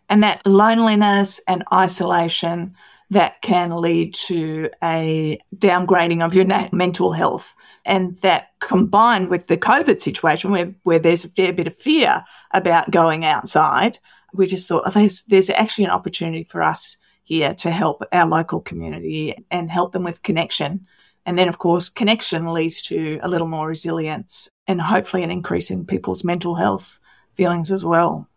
And 0.07 0.23
that 0.23 0.45
loneliness 0.45 1.41
and 1.47 1.63
isolation 1.73 2.75
that 3.11 3.41
can 3.41 3.71
lead 3.71 4.13
to 4.13 4.69
a 4.83 5.39
downgrading 5.55 6.23
of 6.23 6.35
your 6.35 6.45
mental 6.71 7.11
health. 7.11 7.55
And 7.85 8.19
that 8.21 8.49
combined 8.59 9.29
with 9.29 9.47
the 9.47 9.57
COVID 9.57 9.99
situation 9.99 10.51
where, 10.51 10.75
where 10.83 10.99
there's 10.99 11.25
a 11.25 11.29
fair 11.29 11.51
bit 11.53 11.65
of 11.65 11.75
fear 11.75 12.23
about 12.51 12.91
going 12.91 13.25
outside, 13.25 13.97
we 14.33 14.45
just 14.45 14.67
thought 14.67 14.83
oh, 14.85 14.91
there's, 14.91 15.23
there's 15.23 15.49
actually 15.49 15.85
an 15.85 15.91
opportunity 15.91 16.43
for 16.43 16.61
us 16.61 16.97
here 17.29 17.53
to 17.53 17.69
help 17.69 18.01
our 18.11 18.27
local 18.27 18.59
community 18.59 19.35
and 19.51 19.69
help 19.69 19.91
them 19.91 20.03
with 20.03 20.23
connection. 20.23 20.87
And 21.27 21.37
then, 21.37 21.47
of 21.47 21.59
course, 21.59 21.87
connection 21.87 22.51
leads 22.51 22.81
to 22.83 23.19
a 23.21 23.29
little 23.29 23.47
more 23.47 23.67
resilience 23.67 24.49
and 24.65 24.81
hopefully 24.81 25.21
an 25.21 25.29
increase 25.29 25.69
in 25.69 25.85
people's 25.85 26.23
mental 26.23 26.55
health 26.55 26.99
feelings 27.33 27.71
as 27.71 27.85
well. 27.85 28.27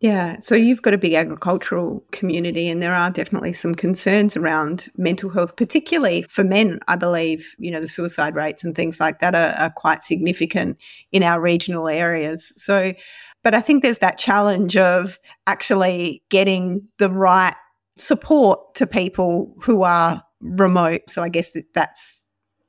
Yeah, 0.00 0.38
so 0.38 0.54
you've 0.54 0.80
got 0.80 0.94
a 0.94 0.98
big 0.98 1.12
agricultural 1.12 2.02
community, 2.12 2.70
and 2.70 2.80
there 2.80 2.94
are 2.94 3.10
definitely 3.10 3.52
some 3.52 3.74
concerns 3.74 4.38
around 4.38 4.88
mental 4.96 5.28
health, 5.28 5.56
particularly 5.56 6.22
for 6.22 6.42
men. 6.42 6.80
I 6.88 6.96
believe, 6.96 7.54
you 7.58 7.70
know, 7.70 7.82
the 7.82 7.88
suicide 7.88 8.34
rates 8.34 8.64
and 8.64 8.74
things 8.74 9.00
like 9.00 9.18
that 9.18 9.34
are, 9.34 9.52
are 9.58 9.68
quite 9.68 10.02
significant 10.02 10.78
in 11.12 11.22
our 11.22 11.38
regional 11.38 11.88
areas. 11.88 12.54
So, 12.56 12.94
but 13.42 13.54
I 13.54 13.60
think 13.60 13.82
there's 13.82 13.98
that 13.98 14.16
challenge 14.16 14.78
of 14.78 15.18
actually 15.46 16.22
getting 16.30 16.88
the 16.96 17.10
right 17.10 17.54
support 18.00 18.74
to 18.76 18.86
people 18.86 19.54
who 19.62 19.82
are 19.82 20.22
remote. 20.40 21.02
So 21.08 21.22
I 21.22 21.28
guess 21.28 21.52
that 21.52 21.64
that's 21.74 22.26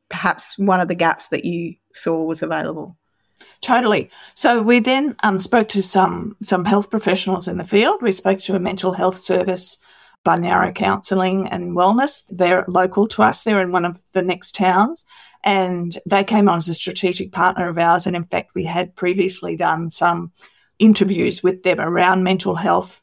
perhaps 0.10 0.58
one 0.58 0.82
of 0.82 0.88
the 0.88 0.96
gaps 0.96 1.30
that 1.30 1.46
you 1.46 1.76
saw 1.94 2.26
was 2.26 2.42
available. 2.42 2.98
Totally. 3.62 4.10
So 4.36 4.62
we 4.62 4.80
then 4.80 5.16
um, 5.24 5.40
spoke 5.40 5.70
to 5.70 5.82
some 5.82 6.36
some 6.42 6.66
health 6.66 6.90
professionals 6.90 7.48
in 7.48 7.58
the 7.58 7.66
field. 7.66 8.02
We 8.02 8.12
spoke 8.12 8.40
to 8.40 8.56
a 8.56 8.60
mental 8.60 8.94
health 8.94 9.20
service, 9.20 9.78
Narrow 10.26 10.72
Counselling 10.72 11.48
and 11.50 11.76
Wellness. 11.76 12.24
They're 12.30 12.66
local 12.68 13.08
to 13.10 13.24
us. 13.24 13.44
They're 13.44 13.62
in 13.62 13.72
one 13.72 13.86
of 13.86 14.00
the 14.14 14.22
next 14.22 14.56
towns, 14.56 15.06
and 15.44 15.98
they 16.06 16.24
came 16.24 16.50
on 16.50 16.58
as 16.58 16.70
a 16.70 16.74
strategic 16.74 17.32
partner 17.32 17.70
of 17.70 17.78
ours. 17.78 18.06
And 18.06 18.16
in 18.16 18.26
fact, 18.26 18.52
we 18.54 18.66
had 18.66 18.96
previously 18.96 19.56
done 19.56 19.90
some 19.90 20.32
interviews 20.78 21.44
with 21.44 21.64
them 21.64 21.80
around 21.80 22.24
mental 22.24 22.56
health 22.56 23.01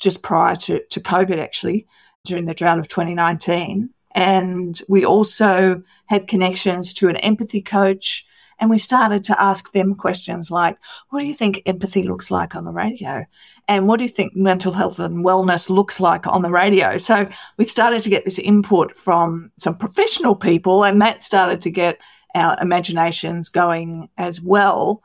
just 0.00 0.22
prior 0.22 0.56
to, 0.56 0.82
to 0.90 1.00
COVID, 1.00 1.38
actually, 1.38 1.86
during 2.24 2.46
the 2.46 2.54
drought 2.54 2.78
of 2.78 2.88
2019. 2.88 3.90
And 4.12 4.80
we 4.88 5.04
also 5.04 5.82
had 6.06 6.26
connections 6.26 6.92
to 6.94 7.08
an 7.08 7.16
empathy 7.16 7.62
coach. 7.62 8.26
And 8.58 8.68
we 8.68 8.76
started 8.76 9.24
to 9.24 9.40
ask 9.40 9.72
them 9.72 9.94
questions 9.94 10.50
like, 10.50 10.76
what 11.08 11.20
do 11.20 11.26
you 11.26 11.34
think 11.34 11.62
empathy 11.64 12.02
looks 12.02 12.30
like 12.30 12.54
on 12.54 12.64
the 12.64 12.72
radio? 12.72 13.24
And 13.68 13.88
what 13.88 13.98
do 13.98 14.04
you 14.04 14.10
think 14.10 14.36
mental 14.36 14.72
health 14.72 14.98
and 14.98 15.24
wellness 15.24 15.70
looks 15.70 15.98
like 15.98 16.26
on 16.26 16.42
the 16.42 16.50
radio? 16.50 16.98
So 16.98 17.28
we 17.56 17.64
started 17.64 18.02
to 18.02 18.10
get 18.10 18.24
this 18.24 18.38
input 18.38 18.96
from 18.96 19.50
some 19.58 19.78
professional 19.78 20.34
people, 20.34 20.84
and 20.84 21.00
that 21.00 21.22
started 21.22 21.62
to 21.62 21.70
get 21.70 22.00
our 22.34 22.60
imaginations 22.60 23.48
going 23.48 24.10
as 24.18 24.42
well. 24.42 25.02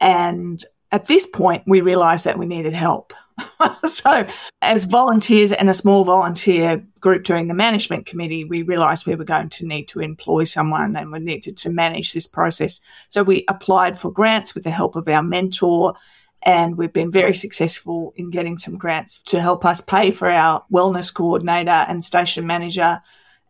And 0.00 0.62
at 0.92 1.06
this 1.06 1.26
point, 1.26 1.62
we 1.66 1.80
realized 1.80 2.26
that 2.26 2.38
we 2.38 2.46
needed 2.46 2.74
help. 2.74 3.14
so, 3.86 4.26
as 4.62 4.84
volunteers 4.84 5.52
and 5.52 5.70
a 5.70 5.74
small 5.74 6.04
volunteer 6.04 6.84
group 7.00 7.24
doing 7.24 7.48
the 7.48 7.54
management 7.54 8.06
committee, 8.06 8.44
we 8.44 8.62
realised 8.62 9.06
we 9.06 9.14
were 9.14 9.24
going 9.24 9.48
to 9.50 9.66
need 9.66 9.86
to 9.88 10.00
employ 10.00 10.44
someone 10.44 10.96
and 10.96 11.12
we 11.12 11.18
needed 11.18 11.56
to 11.58 11.70
manage 11.70 12.12
this 12.12 12.26
process. 12.26 12.80
So, 13.08 13.22
we 13.22 13.44
applied 13.48 13.98
for 13.98 14.10
grants 14.10 14.54
with 14.54 14.64
the 14.64 14.70
help 14.70 14.96
of 14.96 15.08
our 15.08 15.22
mentor. 15.22 15.94
And 16.42 16.78
we've 16.78 16.92
been 16.92 17.10
very 17.10 17.34
successful 17.34 18.12
in 18.16 18.30
getting 18.30 18.58
some 18.58 18.78
grants 18.78 19.18
to 19.24 19.40
help 19.40 19.64
us 19.64 19.80
pay 19.80 20.12
for 20.12 20.30
our 20.30 20.64
wellness 20.72 21.12
coordinator 21.12 21.70
and 21.70 22.04
station 22.04 22.46
manager, 22.46 23.00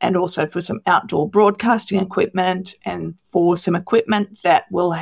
and 0.00 0.16
also 0.16 0.46
for 0.46 0.62
some 0.62 0.80
outdoor 0.86 1.28
broadcasting 1.28 2.00
equipment 2.00 2.74
and 2.84 3.14
for 3.22 3.56
some 3.56 3.76
equipment 3.76 4.38
that 4.42 4.64
will 4.70 4.96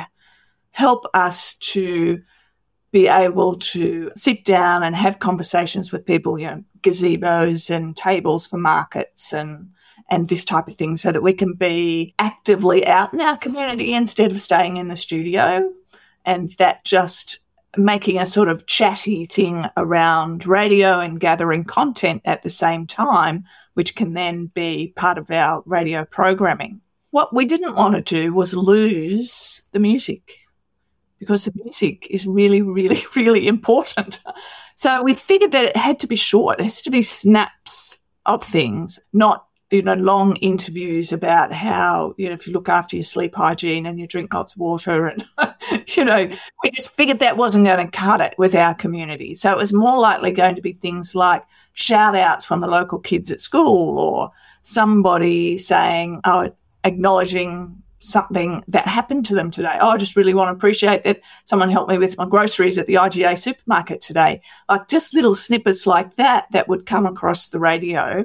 help 0.71 1.05
us 1.13 1.55
to 1.55 2.21
be 2.91 3.07
able 3.07 3.55
to 3.55 4.11
sit 4.15 4.45
down 4.45 4.83
and 4.83 4.95
have 4.95 5.19
conversations 5.19 5.91
with 5.91 6.05
people, 6.05 6.39
you 6.39 6.47
know, 6.47 6.63
gazebos 6.81 7.69
and 7.69 7.95
tables 7.95 8.47
for 8.47 8.57
markets 8.57 9.33
and 9.33 9.71
and 10.09 10.29
this 10.29 10.45
type 10.45 10.67
of 10.67 10.77
thing 10.77 10.95
so 10.95 11.11
that 11.11 11.23
we 11.23 11.33
can 11.33 11.53
be 11.53 12.13
actively 12.17 12.87
out 12.87 13.13
in 13.13 13.19
our 13.19 13.35
community 13.35 13.93
instead 13.93 14.31
of 14.31 14.39
staying 14.39 14.77
in 14.77 14.87
the 14.87 14.95
studio. 14.95 15.69
And 16.25 16.51
that 16.53 16.85
just 16.85 17.39
making 17.75 18.17
a 18.17 18.25
sort 18.25 18.47
of 18.47 18.65
chatty 18.65 19.25
thing 19.25 19.65
around 19.75 20.47
radio 20.47 20.99
and 20.99 21.19
gathering 21.19 21.63
content 21.63 22.21
at 22.25 22.43
the 22.43 22.49
same 22.49 22.87
time, 22.87 23.43
which 23.73 23.95
can 23.95 24.13
then 24.13 24.47
be 24.47 24.93
part 24.95 25.17
of 25.17 25.29
our 25.29 25.61
radio 25.65 26.05
programming. 26.05 26.81
What 27.11 27.33
we 27.33 27.45
didn't 27.45 27.75
want 27.75 27.95
to 27.95 28.01
do 28.01 28.33
was 28.33 28.53
lose 28.53 29.63
the 29.71 29.79
music 29.79 30.39
because 31.19 31.45
the 31.45 31.53
music 31.55 32.07
is 32.09 32.27
really, 32.27 32.61
really, 32.61 33.03
really 33.15 33.47
important. 33.47 34.23
So 34.75 35.01
we 35.03 35.13
figured 35.13 35.51
that 35.51 35.65
it 35.65 35.77
had 35.77 35.99
to 36.01 36.07
be 36.07 36.15
short. 36.15 36.59
It 36.59 36.63
has 36.63 36.81
to 36.83 36.91
be 36.91 37.01
snaps 37.01 37.99
of 38.25 38.43
things, 38.43 38.99
not 39.13 39.47
you 39.71 39.81
know 39.81 39.95
long 39.95 40.35
interviews 40.37 41.11
about 41.11 41.51
how 41.51 42.13
you 42.17 42.29
know 42.29 42.35
if 42.35 42.47
you 42.47 42.53
look 42.53 42.69
after 42.69 42.95
your 42.95 43.03
sleep 43.03 43.35
hygiene 43.35 43.85
and 43.85 43.99
you 43.99 44.07
drink 44.07 44.33
lots 44.33 44.53
of 44.53 44.59
water 44.59 45.07
and 45.07 45.25
you 45.89 46.05
know 46.05 46.29
we 46.63 46.71
just 46.71 46.89
figured 46.95 47.19
that 47.19 47.37
wasn't 47.37 47.65
going 47.65 47.85
to 47.85 47.91
cut 47.91 48.21
it 48.21 48.33
with 48.37 48.55
our 48.55 48.73
community 48.73 49.33
so 49.35 49.51
it 49.51 49.57
was 49.57 49.73
more 49.73 49.99
likely 49.99 50.31
going 50.31 50.55
to 50.55 50.61
be 50.61 50.73
things 50.73 51.15
like 51.15 51.43
shout 51.73 52.15
outs 52.15 52.45
from 52.45 52.61
the 52.61 52.67
local 52.67 52.99
kids 52.99 53.29
at 53.29 53.41
school 53.41 53.99
or 53.99 54.31
somebody 54.61 55.57
saying 55.57 56.21
oh 56.23 56.49
acknowledging 56.85 57.81
something 58.07 58.63
that 58.69 58.87
happened 58.87 59.25
to 59.25 59.35
them 59.35 59.51
today. 59.51 59.77
Oh, 59.81 59.89
I 59.89 59.97
just 59.97 60.15
really 60.15 60.33
want 60.33 60.47
to 60.47 60.53
appreciate 60.53 61.03
that 61.03 61.21
someone 61.43 61.69
helped 61.69 61.91
me 61.91 61.97
with 61.97 62.17
my 62.17 62.25
groceries 62.25 62.77
at 62.77 62.87
the 62.87 62.95
IGA 62.95 63.37
supermarket 63.37 63.99
today. 63.99 64.41
Like 64.69 64.87
just 64.87 65.13
little 65.13 65.35
snippets 65.35 65.85
like 65.85 66.15
that 66.15 66.45
that 66.51 66.69
would 66.69 66.85
come 66.85 67.05
across 67.05 67.49
the 67.49 67.59
radio, 67.59 68.23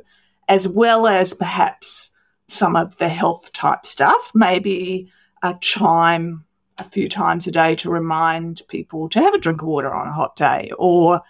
as 0.48 0.68
well 0.68 1.06
as 1.08 1.34
perhaps 1.34 2.14
some 2.46 2.76
of 2.76 2.96
the 2.98 3.08
health 3.08 3.52
type 3.52 3.84
stuff, 3.84 4.30
maybe 4.34 5.10
a 5.42 5.56
chime 5.60 6.44
a 6.78 6.84
few 6.84 7.08
times 7.08 7.46
a 7.46 7.50
day 7.50 7.74
to 7.74 7.90
remind 7.90 8.62
people 8.68 9.08
to 9.08 9.20
have 9.20 9.34
a 9.34 9.38
drink 9.38 9.62
of 9.62 9.68
water 9.68 9.92
on 9.92 10.06
a 10.06 10.12
hot 10.12 10.36
day 10.36 10.70
or 10.78 11.22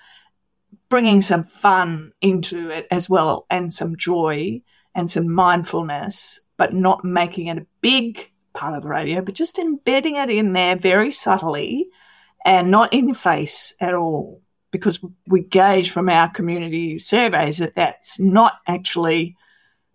bringing 0.90 1.22
some 1.22 1.44
fun 1.44 2.12
into 2.20 2.68
it 2.70 2.86
as 2.90 3.08
well 3.08 3.46
and 3.48 3.72
some 3.72 3.96
joy 3.96 4.60
and 4.94 5.10
some 5.10 5.32
mindfulness, 5.32 6.40
but 6.58 6.74
not 6.74 7.02
making 7.02 7.46
it 7.46 7.56
a 7.56 7.66
big 7.80 8.31
part 8.52 8.76
of 8.76 8.82
the 8.82 8.88
radio, 8.88 9.20
but 9.20 9.34
just 9.34 9.58
embedding 9.58 10.16
it 10.16 10.30
in 10.30 10.52
there 10.52 10.76
very 10.76 11.12
subtly 11.12 11.88
and 12.44 12.70
not 12.70 12.92
in 12.92 13.06
your 13.06 13.14
face 13.14 13.74
at 13.80 13.94
all. 13.94 14.40
Because 14.70 15.00
we 15.26 15.42
gauge 15.42 15.90
from 15.90 16.08
our 16.08 16.30
community 16.30 16.98
surveys 16.98 17.58
that 17.58 17.74
that's 17.74 18.18
not 18.18 18.60
actually 18.66 19.36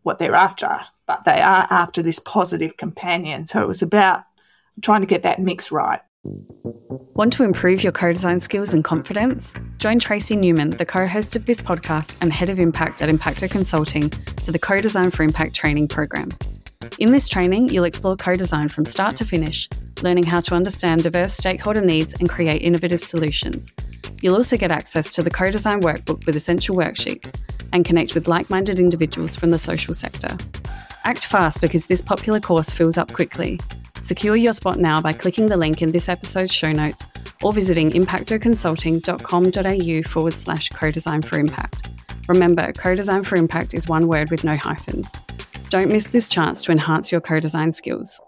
what 0.04 0.20
they're 0.20 0.36
after, 0.36 0.80
but 1.08 1.24
they 1.24 1.42
are 1.42 1.66
after 1.72 2.04
this 2.04 2.20
positive 2.20 2.78
companion. 2.78 3.48
So 3.48 3.64
it 3.64 3.68
was 3.68 3.82
about 3.82 4.24
trying 4.84 5.02
to 5.02 5.08
get 5.08 5.24
that 5.24 5.42
mix 5.42 5.72
right. 5.72 6.02
Want 6.24 7.34
to 7.34 7.44
improve 7.44 7.84
your 7.84 7.92
co 7.92 8.14
design 8.14 8.40
skills 8.40 8.74
and 8.74 8.84
confidence? 8.84 9.56
Join 9.80 9.98
Tracey 9.98 10.36
Newman, 10.36 10.72
the 10.72 10.86
co 10.86 11.08
host 11.08 11.36
of 11.36 11.46
this 11.46 11.62
podcast 11.62 12.16
and 12.22 12.32
head 12.32 12.50
of 12.50 12.60
impact 12.60 13.02
at 13.02 13.10
Impacto 13.10 13.50
Consulting, 13.50 14.10
for 14.44 14.52
the 14.52 14.60
Co 14.60 14.82
Design 14.82 15.10
for 15.10 15.24
Impact 15.24 15.56
training 15.56 15.88
program. 15.88 16.30
In 17.00 17.12
this 17.12 17.30
training, 17.30 17.70
you'll 17.70 17.84
explore 17.84 18.16
co 18.16 18.36
design 18.36 18.70
from 18.70 18.86
start 18.86 19.16
to 19.18 19.26
finish, 19.26 19.70
learning 20.02 20.26
how 20.26 20.40
to 20.42 20.56
understand 20.56 21.04
diverse 21.04 21.34
stakeholder 21.34 21.82
needs 21.82 22.16
and 22.16 22.30
create 22.30 22.62
innovative 22.62 23.02
solutions. 23.02 23.74
You'll 24.22 24.36
also 24.36 24.58
get 24.58 24.72
access 24.72 25.12
to 25.14 25.24
the 25.24 25.30
co 25.30 25.52
design 25.52 25.82
workbook 25.82 26.26
with 26.26 26.36
essential 26.36 26.76
worksheets 26.76 27.32
and 27.74 27.86
connect 27.86 28.16
with 28.16 28.28
like 28.28 28.50
minded 28.50 28.80
individuals 28.80 29.36
from 29.36 29.52
the 29.52 29.60
social 29.60 29.94
sector. 29.94 30.36
Act 31.04 31.28
fast 31.28 31.62
because 31.62 31.86
this 31.86 32.02
popular 32.02 32.40
course 32.40 32.72
fills 32.72 32.98
up 32.98 33.14
quickly. 33.14 33.60
Secure 34.02 34.36
your 34.36 34.54
spot 34.54 34.80
now 34.80 35.00
by 35.02 35.14
clicking 35.14 35.48
the 35.48 35.58
link 35.58 35.82
in 35.82 35.92
this 35.92 36.10
episode's 36.10 36.54
show 36.54 36.72
notes 36.72 37.04
or 37.42 37.54
visiting 37.54 37.92
impactoconsulting.com.au 37.92 40.10
forward 40.10 40.34
slash 40.34 40.70
co-design 40.70 41.22
for 41.22 41.38
impact. 41.38 41.90
Remember, 42.28 42.74
co-design 42.74 43.24
for 43.24 43.36
impact 43.36 43.74
is 43.74 43.88
one 43.88 44.08
word 44.08 44.32
with 44.32 44.44
no 44.44 44.56
hyphens. 44.56 45.12
Don't 45.70 45.92
miss 45.92 46.10
this 46.10 46.30
chance 46.30 46.64
to 46.64 46.72
enhance 46.72 47.12
your 47.12 47.22
co-design 47.22 47.74
skills. 47.74 48.20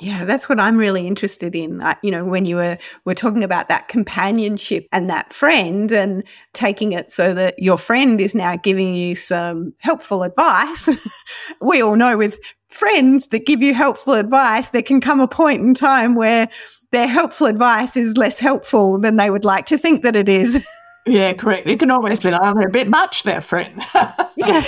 Yeah, 0.00 0.24
that's 0.24 0.48
what 0.48 0.58
I'm 0.58 0.76
really 0.76 1.06
interested 1.06 1.54
in. 1.54 1.80
Uh, 1.80 1.94
you 2.02 2.10
know, 2.10 2.24
when 2.24 2.44
you 2.44 2.56
were 2.56 2.76
were 3.04 3.14
talking 3.14 3.44
about 3.44 3.68
that 3.68 3.86
companionship 3.88 4.88
and 4.90 5.08
that 5.10 5.32
friend 5.32 5.92
and 5.92 6.24
taking 6.54 6.92
it 6.92 7.12
so 7.12 7.32
that 7.34 7.54
your 7.58 7.78
friend 7.78 8.20
is 8.20 8.34
now 8.34 8.56
giving 8.56 8.94
you 8.94 9.14
some 9.14 9.74
helpful 9.78 10.24
advice. 10.24 10.88
we 11.60 11.80
all 11.82 11.94
know 11.94 12.16
with 12.16 12.38
friends 12.68 13.28
that 13.28 13.46
give 13.46 13.62
you 13.62 13.74
helpful 13.74 14.14
advice, 14.14 14.70
there 14.70 14.82
can 14.82 15.00
come 15.00 15.20
a 15.20 15.28
point 15.28 15.62
in 15.62 15.74
time 15.74 16.16
where 16.16 16.48
their 16.90 17.06
helpful 17.06 17.46
advice 17.46 17.96
is 17.96 18.16
less 18.16 18.40
helpful 18.40 18.98
than 18.98 19.16
they 19.16 19.30
would 19.30 19.44
like 19.44 19.66
to 19.66 19.78
think 19.78 20.02
that 20.02 20.16
it 20.16 20.28
is. 20.28 20.66
yeah, 21.06 21.32
correct. 21.32 21.68
You 21.68 21.76
can 21.76 21.90
always 21.90 22.20
be 22.20 22.30
like, 22.30 22.40
oh, 22.42 22.54
they're 22.54 22.68
a 22.68 22.72
bit 22.72 22.88
much 22.88 23.22
their 23.22 23.40
friend. 23.40 23.80
yeah. 24.36 24.64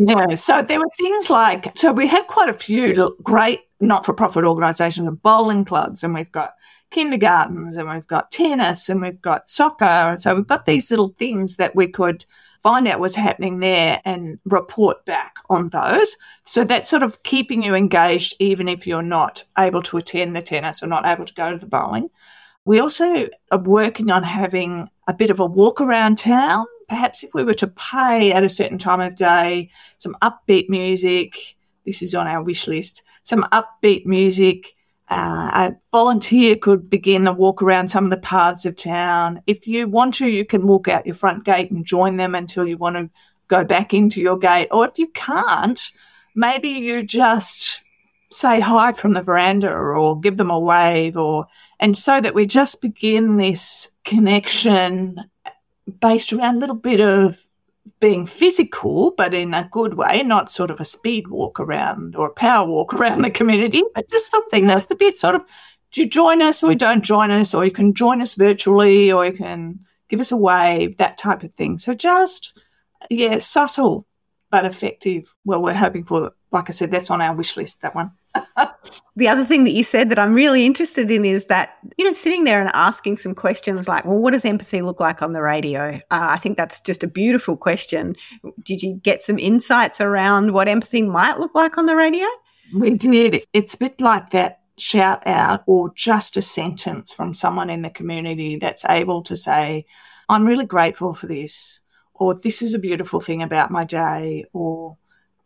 Yeah, 0.00 0.36
so 0.36 0.62
there 0.62 0.78
were 0.78 0.90
things 0.96 1.28
like, 1.28 1.76
so 1.76 1.90
we 1.90 2.06
have 2.06 2.28
quite 2.28 2.48
a 2.48 2.54
few 2.54 3.16
great 3.24 3.62
not 3.80 4.06
for 4.06 4.12
profit 4.12 4.44
organisations, 4.44 5.08
of 5.08 5.22
bowling 5.22 5.64
clubs, 5.64 6.04
and 6.04 6.14
we've 6.14 6.30
got 6.30 6.54
kindergartens, 6.90 7.76
and 7.76 7.88
we've 7.88 8.06
got 8.06 8.30
tennis, 8.30 8.88
and 8.88 9.02
we've 9.02 9.20
got 9.20 9.50
soccer. 9.50 9.84
And 9.84 10.20
so 10.20 10.36
we've 10.36 10.46
got 10.46 10.66
these 10.66 10.90
little 10.90 11.14
things 11.18 11.56
that 11.56 11.74
we 11.74 11.88
could 11.88 12.24
find 12.62 12.86
out 12.86 13.00
what's 13.00 13.16
happening 13.16 13.58
there 13.58 14.00
and 14.04 14.38
report 14.44 15.04
back 15.04 15.34
on 15.50 15.70
those. 15.70 16.16
So 16.44 16.62
that's 16.62 16.90
sort 16.90 17.02
of 17.02 17.22
keeping 17.24 17.62
you 17.62 17.74
engaged, 17.74 18.34
even 18.38 18.68
if 18.68 18.86
you're 18.86 19.02
not 19.02 19.44
able 19.58 19.82
to 19.82 19.96
attend 19.96 20.36
the 20.36 20.42
tennis 20.42 20.80
or 20.80 20.86
not 20.86 21.06
able 21.06 21.24
to 21.24 21.34
go 21.34 21.50
to 21.50 21.58
the 21.58 21.66
bowling. 21.66 22.08
We 22.64 22.78
also 22.78 23.28
are 23.50 23.58
working 23.58 24.10
on 24.10 24.22
having 24.22 24.88
a 25.08 25.14
bit 25.14 25.30
of 25.30 25.40
a 25.40 25.46
walk 25.46 25.80
around 25.80 26.18
town 26.18 26.66
perhaps 26.88 27.22
if 27.22 27.34
we 27.34 27.44
were 27.44 27.54
to 27.54 27.66
pay 27.66 28.32
at 28.32 28.44
a 28.44 28.48
certain 28.48 28.78
time 28.78 29.00
of 29.00 29.14
day 29.14 29.70
some 29.98 30.16
upbeat 30.22 30.68
music, 30.68 31.56
this 31.84 32.02
is 32.02 32.14
on 32.14 32.26
our 32.26 32.42
wish 32.42 32.66
list, 32.66 33.02
some 33.22 33.46
upbeat 33.52 34.06
music. 34.06 34.74
Uh, 35.10 35.70
a 35.70 35.76
volunteer 35.90 36.54
could 36.54 36.90
begin 36.90 37.26
a 37.26 37.32
walk 37.32 37.62
around 37.62 37.88
some 37.88 38.04
of 38.04 38.10
the 38.10 38.18
paths 38.18 38.66
of 38.66 38.76
town. 38.76 39.42
If 39.46 39.66
you 39.66 39.88
want 39.88 40.14
to, 40.14 40.28
you 40.28 40.44
can 40.44 40.66
walk 40.66 40.86
out 40.86 41.06
your 41.06 41.14
front 41.14 41.44
gate 41.44 41.70
and 41.70 41.84
join 41.84 42.16
them 42.16 42.34
until 42.34 42.66
you 42.66 42.76
want 42.76 42.96
to 42.96 43.08
go 43.48 43.64
back 43.64 43.94
into 43.94 44.20
your 44.20 44.36
gate. 44.36 44.68
Or 44.70 44.86
if 44.86 44.98
you 44.98 45.08
can't, 45.08 45.80
maybe 46.34 46.68
you 46.68 47.02
just 47.02 47.82
say 48.30 48.60
hi 48.60 48.92
from 48.92 49.14
the 49.14 49.22
veranda 49.22 49.70
or 49.72 50.20
give 50.20 50.36
them 50.36 50.50
a 50.50 50.58
wave 50.58 51.16
or 51.16 51.46
and 51.80 51.96
so 51.96 52.20
that 52.20 52.34
we 52.34 52.44
just 52.44 52.82
begin 52.82 53.38
this 53.38 53.94
connection 54.04 55.18
based 56.00 56.32
around 56.32 56.56
a 56.56 56.58
little 56.58 56.76
bit 56.76 57.00
of 57.00 57.46
being 58.00 58.26
physical, 58.26 59.12
but 59.16 59.34
in 59.34 59.54
a 59.54 59.68
good 59.70 59.94
way, 59.94 60.22
not 60.22 60.50
sort 60.50 60.70
of 60.70 60.80
a 60.80 60.84
speed 60.84 61.28
walk 61.28 61.58
around 61.58 62.14
or 62.14 62.28
a 62.28 62.34
power 62.34 62.66
walk 62.66 62.94
around 62.98 63.22
the 63.22 63.30
community, 63.30 63.82
but 63.94 64.08
just 64.08 64.30
something 64.30 64.66
that's 64.66 64.90
a 64.90 64.96
bit 64.96 65.16
sort 65.16 65.34
of, 65.34 65.42
do 65.92 66.02
you 66.02 66.08
join 66.08 66.42
us 66.42 66.62
or 66.62 66.72
you 66.72 66.78
don't 66.78 67.02
join 67.02 67.30
us, 67.30 67.54
or 67.54 67.64
you 67.64 67.70
can 67.70 67.94
join 67.94 68.20
us 68.20 68.34
virtually, 68.34 69.10
or 69.10 69.24
you 69.24 69.32
can 69.32 69.80
give 70.08 70.20
us 70.20 70.32
a 70.32 70.36
wave, 70.36 70.96
that 70.98 71.18
type 71.18 71.42
of 71.42 71.52
thing. 71.54 71.78
So 71.78 71.94
just, 71.94 72.58
yeah, 73.10 73.38
subtle 73.38 74.06
but 74.50 74.64
effective. 74.64 75.34
Well, 75.44 75.62
we're 75.62 75.74
hoping 75.74 76.04
for, 76.04 76.32
like 76.50 76.70
I 76.70 76.72
said, 76.72 76.90
that's 76.90 77.10
on 77.10 77.20
our 77.20 77.34
wish 77.34 77.56
list, 77.56 77.82
that 77.82 77.94
one 77.94 78.12
the 79.16 79.28
other 79.28 79.44
thing 79.44 79.64
that 79.64 79.72
you 79.72 79.84
said 79.84 80.10
that 80.10 80.18
I'm 80.18 80.34
really 80.34 80.64
interested 80.64 81.10
in 81.10 81.24
is 81.24 81.46
that, 81.46 81.76
you 81.96 82.04
know, 82.04 82.12
sitting 82.12 82.44
there 82.44 82.60
and 82.60 82.70
asking 82.74 83.16
some 83.16 83.34
questions 83.34 83.88
like, 83.88 84.04
well, 84.04 84.18
what 84.18 84.32
does 84.32 84.44
empathy 84.44 84.82
look 84.82 85.00
like 85.00 85.22
on 85.22 85.32
the 85.32 85.42
radio? 85.42 86.00
Uh, 86.10 86.28
I 86.30 86.38
think 86.38 86.56
that's 86.56 86.80
just 86.80 87.02
a 87.02 87.08
beautiful 87.08 87.56
question. 87.56 88.16
Did 88.64 88.82
you 88.82 88.94
get 88.94 89.22
some 89.22 89.38
insights 89.38 90.00
around 90.00 90.52
what 90.52 90.68
empathy 90.68 91.02
might 91.02 91.38
look 91.38 91.54
like 91.54 91.78
on 91.78 91.86
the 91.86 91.96
radio? 91.96 92.26
We 92.74 92.90
did. 92.90 93.44
It's 93.52 93.74
a 93.74 93.78
bit 93.78 94.00
like 94.00 94.30
that 94.30 94.60
shout 94.78 95.26
out 95.26 95.62
or 95.66 95.92
just 95.94 96.36
a 96.36 96.42
sentence 96.42 97.12
from 97.12 97.34
someone 97.34 97.70
in 97.70 97.82
the 97.82 97.90
community 97.90 98.56
that's 98.56 98.84
able 98.84 99.22
to 99.22 99.36
say, 99.36 99.86
I'm 100.28 100.46
really 100.46 100.66
grateful 100.66 101.14
for 101.14 101.26
this, 101.26 101.80
or 102.14 102.34
this 102.34 102.62
is 102.62 102.74
a 102.74 102.78
beautiful 102.78 103.20
thing 103.20 103.42
about 103.42 103.70
my 103.70 103.84
day, 103.84 104.44
or 104.52 104.96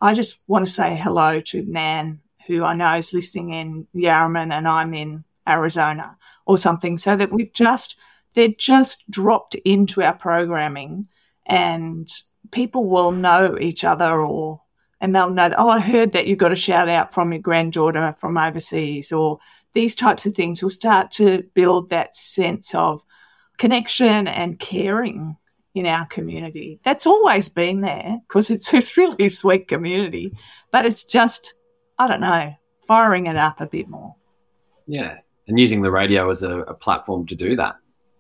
I 0.01 0.15
just 0.15 0.41
want 0.47 0.67
to 0.67 0.73
say 0.73 0.97
hello 0.97 1.41
to 1.41 1.63
Nan 1.63 2.21
who 2.47 2.65
I 2.65 2.75
know 2.75 2.95
is 2.97 3.13
listening 3.13 3.53
in 3.53 3.87
Yarraman 3.95 4.53
and 4.53 4.69
I'm 4.69 4.95
in 4.95 5.25
Arizona 5.49 6.17
or 6.47 6.59
something, 6.59 6.99
so 6.99 7.17
that 7.17 7.33
we've 7.33 7.53
just, 7.53 7.97
they're 8.35 8.49
just 8.49 9.11
dropped 9.11 9.55
into 9.57 10.03
our 10.03 10.15
programming 10.15 11.09
and 11.47 12.09
people 12.51 12.87
will 12.87 13.13
know 13.13 13.59
each 13.59 13.85
other 13.85 14.21
or, 14.21 14.63
and 15.01 15.15
they'll 15.15 15.31
know, 15.31 15.53
oh, 15.57 15.69
I 15.69 15.81
heard 15.81 16.13
that 16.13 16.27
you 16.27 16.37
got 16.37 16.53
a 16.53 16.57
shout 16.57 16.89
out 16.89 17.13
from 17.13 17.33
your 17.33 17.43
granddaughter 17.43 18.15
from 18.19 18.39
overseas 18.39 19.13
or 19.13 19.39
these 19.73 19.95
types 19.95 20.27
of 20.27 20.35
things 20.35 20.63
will 20.63 20.71
start 20.71 21.11
to 21.13 21.45
build 21.55 21.91
that 21.91 22.15
sense 22.15 22.75
of 22.75 23.05
connection 23.59 24.29
and 24.29 24.59
caring 24.59 25.37
in 25.75 25.87
our 25.87 26.07
community. 26.07 26.81
That's 26.85 27.07
always 27.07 27.49
been 27.49 27.81
there 27.81 28.21
because 28.29 28.51
it's 28.51 28.73
a 28.99 29.01
really 29.01 29.29
sweet 29.29 29.69
community, 29.69 30.37
but 30.71 30.87
it's 30.87 31.05
just 31.05 31.55
I 32.03 32.09
don't 32.09 32.21
know, 32.21 32.53
firing 32.89 33.27
it 33.27 33.37
up 33.37 33.61
a 33.61 33.67
bit 33.67 33.89
more. 33.89 34.17
Yeah. 34.89 35.19
And 35.47 35.59
using 35.59 35.83
the 35.83 35.91
radio 35.93 36.31
as 36.31 36.43
a, 36.43 36.59
a 36.63 36.75
platform 36.75 37.27
to 37.27 37.37
do 37.37 37.55
that, 37.55 37.77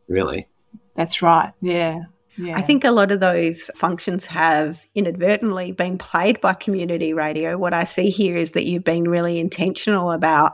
really. 0.06 0.46
That's 0.94 1.20
right. 1.20 1.52
Yeah. 1.60 2.02
Yeah. 2.38 2.56
I 2.56 2.62
think 2.62 2.84
a 2.84 2.92
lot 2.92 3.10
of 3.10 3.18
those 3.18 3.70
functions 3.74 4.26
have 4.26 4.84
inadvertently 4.94 5.72
been 5.72 5.98
played 5.98 6.40
by 6.40 6.54
community 6.54 7.12
radio. 7.12 7.58
What 7.58 7.74
I 7.74 7.82
see 7.82 8.08
here 8.08 8.36
is 8.36 8.52
that 8.52 8.64
you've 8.64 8.84
been 8.84 9.08
really 9.08 9.40
intentional 9.40 10.12
about 10.12 10.52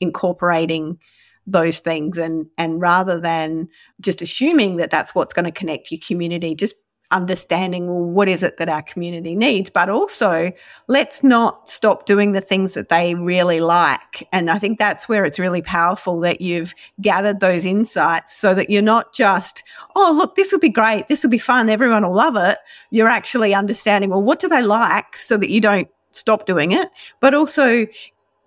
incorporating 0.00 0.98
those 1.46 1.80
things 1.80 2.16
and 2.16 2.46
and 2.56 2.80
rather 2.80 3.20
than 3.20 3.68
just 4.00 4.22
assuming 4.22 4.76
that 4.76 4.90
that's 4.90 5.14
what's 5.14 5.34
going 5.34 5.44
to 5.44 5.50
connect 5.50 5.90
your 5.90 6.00
community 6.06 6.54
just 6.54 6.74
understanding 7.10 7.86
well 7.86 8.04
what 8.04 8.28
is 8.28 8.42
it 8.42 8.56
that 8.56 8.68
our 8.68 8.82
community 8.82 9.34
needs 9.34 9.68
but 9.70 9.88
also 9.88 10.52
let's 10.86 11.24
not 11.24 11.68
stop 11.68 12.06
doing 12.06 12.32
the 12.32 12.40
things 12.40 12.74
that 12.74 12.88
they 12.88 13.14
really 13.14 13.60
like. 13.60 14.28
And 14.32 14.50
i 14.50 14.58
think 14.58 14.78
that's 14.78 15.08
where 15.08 15.24
it's 15.24 15.38
really 15.38 15.62
powerful 15.62 16.20
that 16.20 16.40
you've 16.40 16.74
gathered 17.00 17.40
those 17.40 17.64
insights 17.64 18.36
so 18.36 18.54
that 18.54 18.70
you're 18.70 18.82
not 18.82 19.12
just 19.12 19.62
oh 19.96 20.12
look 20.16 20.36
this 20.36 20.52
will 20.52 20.60
be 20.60 20.68
great. 20.68 21.08
This 21.08 21.22
will 21.22 21.30
be 21.30 21.38
fun. 21.38 21.68
Everyone 21.68 22.04
will 22.04 22.14
love 22.14 22.36
it. 22.36 22.58
You're 22.90 23.08
actually 23.08 23.54
understanding 23.54 24.10
well 24.10 24.22
what 24.22 24.40
do 24.40 24.48
they 24.48 24.62
like 24.62 25.16
so 25.16 25.36
that 25.36 25.50
you 25.50 25.60
don't 25.60 25.88
stop 26.12 26.46
doing 26.46 26.72
it? 26.72 26.88
But 27.20 27.34
also 27.34 27.86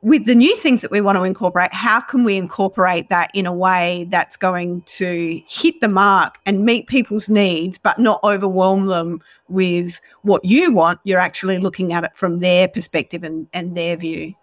with 0.03 0.25
the 0.25 0.35
new 0.35 0.53
things 0.57 0.81
that 0.81 0.91
we 0.91 0.99
want 0.99 1.17
to 1.17 1.23
incorporate, 1.23 1.73
how 1.73 2.01
can 2.01 2.25
we 2.25 2.35
incorporate 2.35 3.07
that 3.09 3.31
in 3.33 3.45
a 3.45 3.53
way 3.53 4.05
that's 4.09 4.35
going 4.35 4.81
to 4.81 5.41
hit 5.47 5.79
the 5.79 5.87
mark 5.87 6.39
and 6.45 6.65
meet 6.65 6.87
people's 6.87 7.29
needs, 7.29 7.77
but 7.77 7.97
not 7.97 8.21
overwhelm 8.21 8.87
them 8.87 9.21
with 9.47 10.01
what 10.21 10.43
you 10.43 10.73
want? 10.73 10.99
You're 11.05 11.21
actually 11.21 11.57
looking 11.57 11.93
at 11.93 12.03
it 12.03 12.11
from 12.15 12.39
their 12.39 12.67
perspective 12.67 13.23
and, 13.23 13.47
and 13.53 13.77
their 13.77 13.95
view. 13.95 14.33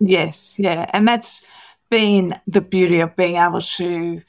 Yes, 0.00 0.58
yeah. 0.58 0.90
And 0.94 1.06
that's 1.06 1.46
been 1.90 2.34
the 2.46 2.62
beauty 2.62 3.00
of 3.00 3.14
being 3.16 3.36
able 3.36 3.60
to 3.60 4.22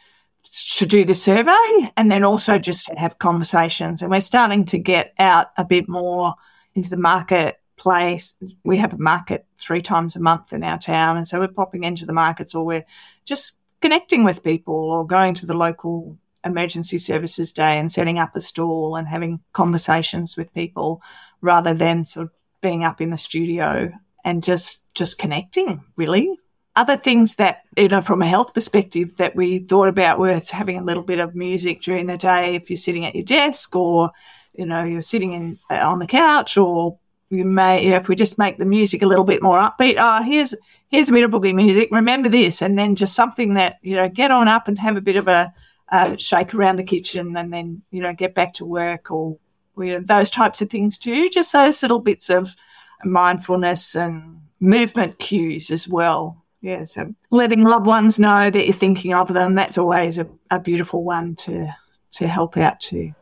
to 0.75 0.85
do 0.85 1.05
the 1.05 1.13
survey 1.13 1.91
and 1.97 2.11
then 2.11 2.23
also 2.23 2.57
just 2.57 2.87
to 2.87 2.95
have 2.95 3.19
conversations. 3.19 4.01
And 4.01 4.09
we're 4.09 4.21
starting 4.21 4.65
to 4.65 4.79
get 4.79 5.13
out 5.19 5.51
a 5.57 5.63
bit 5.63 5.87
more 5.87 6.33
into 6.73 6.89
the 6.89 6.97
market 6.97 7.59
place. 7.77 8.37
We 8.63 8.77
have 8.77 8.93
a 8.93 8.97
market 8.97 9.45
three 9.59 9.81
times 9.81 10.15
a 10.15 10.21
month 10.21 10.53
in 10.53 10.63
our 10.63 10.77
town. 10.77 11.17
And 11.17 11.27
so 11.27 11.39
we're 11.39 11.47
popping 11.47 11.83
into 11.83 12.05
the 12.05 12.13
markets 12.13 12.53
or 12.53 12.65
we're 12.65 12.85
just 13.25 13.61
connecting 13.81 14.23
with 14.23 14.43
people 14.43 14.75
or 14.75 15.05
going 15.05 15.33
to 15.35 15.45
the 15.45 15.53
local 15.53 16.17
emergency 16.43 16.97
services 16.97 17.51
day 17.51 17.77
and 17.77 17.91
setting 17.91 18.19
up 18.19 18.35
a 18.35 18.39
stall 18.39 18.95
and 18.95 19.07
having 19.07 19.39
conversations 19.53 20.37
with 20.37 20.53
people 20.53 21.01
rather 21.41 21.73
than 21.73 22.05
sort 22.05 22.27
of 22.27 22.31
being 22.61 22.83
up 22.83 23.01
in 23.01 23.09
the 23.09 23.17
studio 23.17 23.91
and 24.23 24.43
just 24.43 24.85
just 24.95 25.19
connecting 25.19 25.83
really 25.95 26.37
other 26.75 26.95
things 26.95 27.35
that 27.35 27.63
you 27.75 27.87
know 27.87 28.01
from 28.01 28.21
a 28.21 28.27
health 28.27 28.53
perspective 28.53 29.15
that 29.17 29.35
we 29.35 29.59
thought 29.59 29.87
about 29.87 30.19
was 30.19 30.51
having 30.51 30.77
a 30.77 30.83
little 30.83 31.03
bit 31.03 31.19
of 31.19 31.35
music 31.35 31.81
during 31.81 32.07
the 32.07 32.17
day 32.17 32.55
if 32.55 32.69
you're 32.69 32.77
sitting 32.77 33.05
at 33.05 33.15
your 33.15 33.23
desk 33.23 33.75
or 33.75 34.11
you 34.53 34.65
know 34.65 34.83
you're 34.83 35.01
sitting 35.01 35.33
in 35.33 35.59
on 35.69 35.99
the 35.99 36.07
couch 36.07 36.57
or 36.57 36.97
you 37.29 37.45
may, 37.45 37.87
if 37.87 38.07
we 38.07 38.15
just 38.15 38.37
make 38.37 38.57
the 38.57 38.65
music 38.65 39.01
a 39.01 39.07
little 39.07 39.25
bit 39.25 39.41
more 39.41 39.59
upbeat, 39.59 39.95
oh, 39.97 40.23
here's 40.23 40.55
here's 40.89 41.09
a 41.09 41.11
bit 41.11 41.23
of 41.23 41.31
boogie 41.31 41.53
music. 41.53 41.89
Remember 41.91 42.29
this, 42.29 42.61
and 42.61 42.77
then 42.77 42.95
just 42.95 43.15
something 43.15 43.55
that 43.55 43.77
you 43.81 43.95
know, 43.95 44.09
get 44.09 44.31
on 44.31 44.47
up 44.47 44.67
and 44.67 44.79
have 44.79 44.97
a 44.97 45.01
bit 45.01 45.17
of 45.17 45.27
a, 45.27 45.53
a 45.89 46.17
shake 46.17 46.53
around 46.53 46.77
the 46.77 46.83
kitchen, 46.83 47.35
and 47.35 47.53
then 47.53 47.81
you 47.91 48.01
know, 48.01 48.13
get 48.13 48.33
back 48.33 48.53
to 48.53 48.65
work 48.65 49.11
or 49.11 49.37
you 49.77 49.93
know, 49.93 49.99
those 49.99 50.31
types 50.31 50.61
of 50.61 50.69
things 50.69 50.97
too. 50.97 51.29
Just 51.29 51.53
those 51.53 51.81
little 51.81 51.99
bits 51.99 52.29
of 52.29 52.55
mindfulness 53.03 53.95
and 53.95 54.41
movement 54.59 55.19
cues 55.19 55.69
as 55.69 55.87
well. 55.87 56.43
Yeah, 56.61 56.85
so 56.85 57.13
letting 57.29 57.63
loved 57.63 57.85
ones 57.85 58.17
know 58.17 58.49
that 58.49 58.65
you're 58.65 58.73
thinking 58.73 59.13
of 59.13 59.31
them, 59.31 59.53
that's 59.53 59.77
always 59.77 60.17
a, 60.17 60.27
a 60.49 60.59
beautiful 60.59 61.03
one 61.03 61.35
to 61.35 61.67
to 62.13 62.27
help 62.27 62.57
out 62.57 62.79
too. 62.79 63.13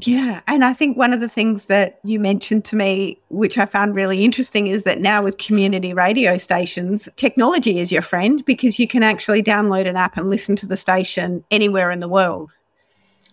Yeah. 0.00 0.42
And 0.46 0.64
I 0.64 0.74
think 0.74 0.96
one 0.96 1.12
of 1.12 1.18
the 1.18 1.28
things 1.28 1.64
that 1.64 1.98
you 2.04 2.20
mentioned 2.20 2.64
to 2.66 2.76
me, 2.76 3.18
which 3.30 3.58
I 3.58 3.66
found 3.66 3.96
really 3.96 4.24
interesting, 4.24 4.68
is 4.68 4.84
that 4.84 5.00
now 5.00 5.24
with 5.24 5.38
community 5.38 5.92
radio 5.92 6.38
stations, 6.38 7.08
technology 7.16 7.80
is 7.80 7.90
your 7.90 8.02
friend 8.02 8.44
because 8.44 8.78
you 8.78 8.86
can 8.86 9.02
actually 9.02 9.42
download 9.42 9.88
an 9.88 9.96
app 9.96 10.16
and 10.16 10.30
listen 10.30 10.54
to 10.56 10.66
the 10.66 10.76
station 10.76 11.44
anywhere 11.50 11.90
in 11.90 11.98
the 11.98 12.08
world. 12.08 12.50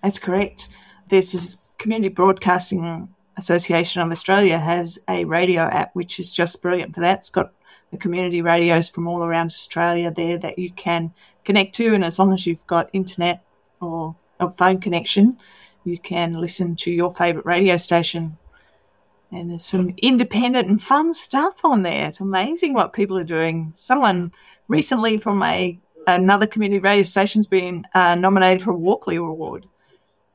That's 0.02 0.18
correct. 0.18 0.70
This 1.10 1.62
Community 1.78 2.10
Broadcasting 2.10 3.10
Association 3.38 4.02
of 4.02 4.10
Australia 4.10 4.58
has 4.58 4.98
a 5.08 5.26
radio 5.26 5.64
app, 5.64 5.92
which 5.94 6.20
is 6.20 6.32
just 6.32 6.64
brilliant 6.64 6.96
for 6.96 7.02
that. 7.02 7.20
It's 7.20 7.30
got 7.30 7.52
the 7.92 7.98
community 7.98 8.42
radios 8.42 8.90
from 8.90 9.08
all 9.08 9.24
around 9.24 9.48
Australia 9.48 10.10
there 10.10 10.40
that 10.40 10.58
you 10.58 10.72
can 10.72 11.14
connect 11.44 11.76
to. 11.76 11.94
And 11.94 12.04
as 12.04 12.18
long 12.18 12.34
as 12.34 12.48
you've 12.48 12.66
got 12.66 12.90
internet 12.92 13.44
or 13.80 14.16
a 14.40 14.50
phone 14.50 14.80
connection, 14.80 15.38
you 15.86 15.98
can 15.98 16.34
listen 16.34 16.76
to 16.78 16.92
your 16.92 17.14
favourite 17.14 17.46
radio 17.46 17.78
station. 17.78 18.38
And 19.32 19.50
there's 19.50 19.66
some 19.66 19.94
independent 19.98 20.68
and 20.68 20.82
fun 20.82 21.14
stuff 21.14 21.64
on 21.64 21.84
there. 21.84 22.08
It's 22.08 22.22
amazing 22.22 22.74
what 22.74 22.94
people 22.94 23.18
are 23.18 23.24
doing. 23.24 23.72
Someone 23.76 24.32
recently 24.68 25.18
from 25.18 25.44
a 25.44 25.80
another 26.08 26.46
community 26.46 26.80
radio 26.80 27.04
station's 27.04 27.48
been 27.48 27.86
uh, 27.96 28.16
nominated 28.16 28.64
for 28.64 28.72
a 28.72 28.76
Walkley 28.76 29.16
Award. 29.16 29.66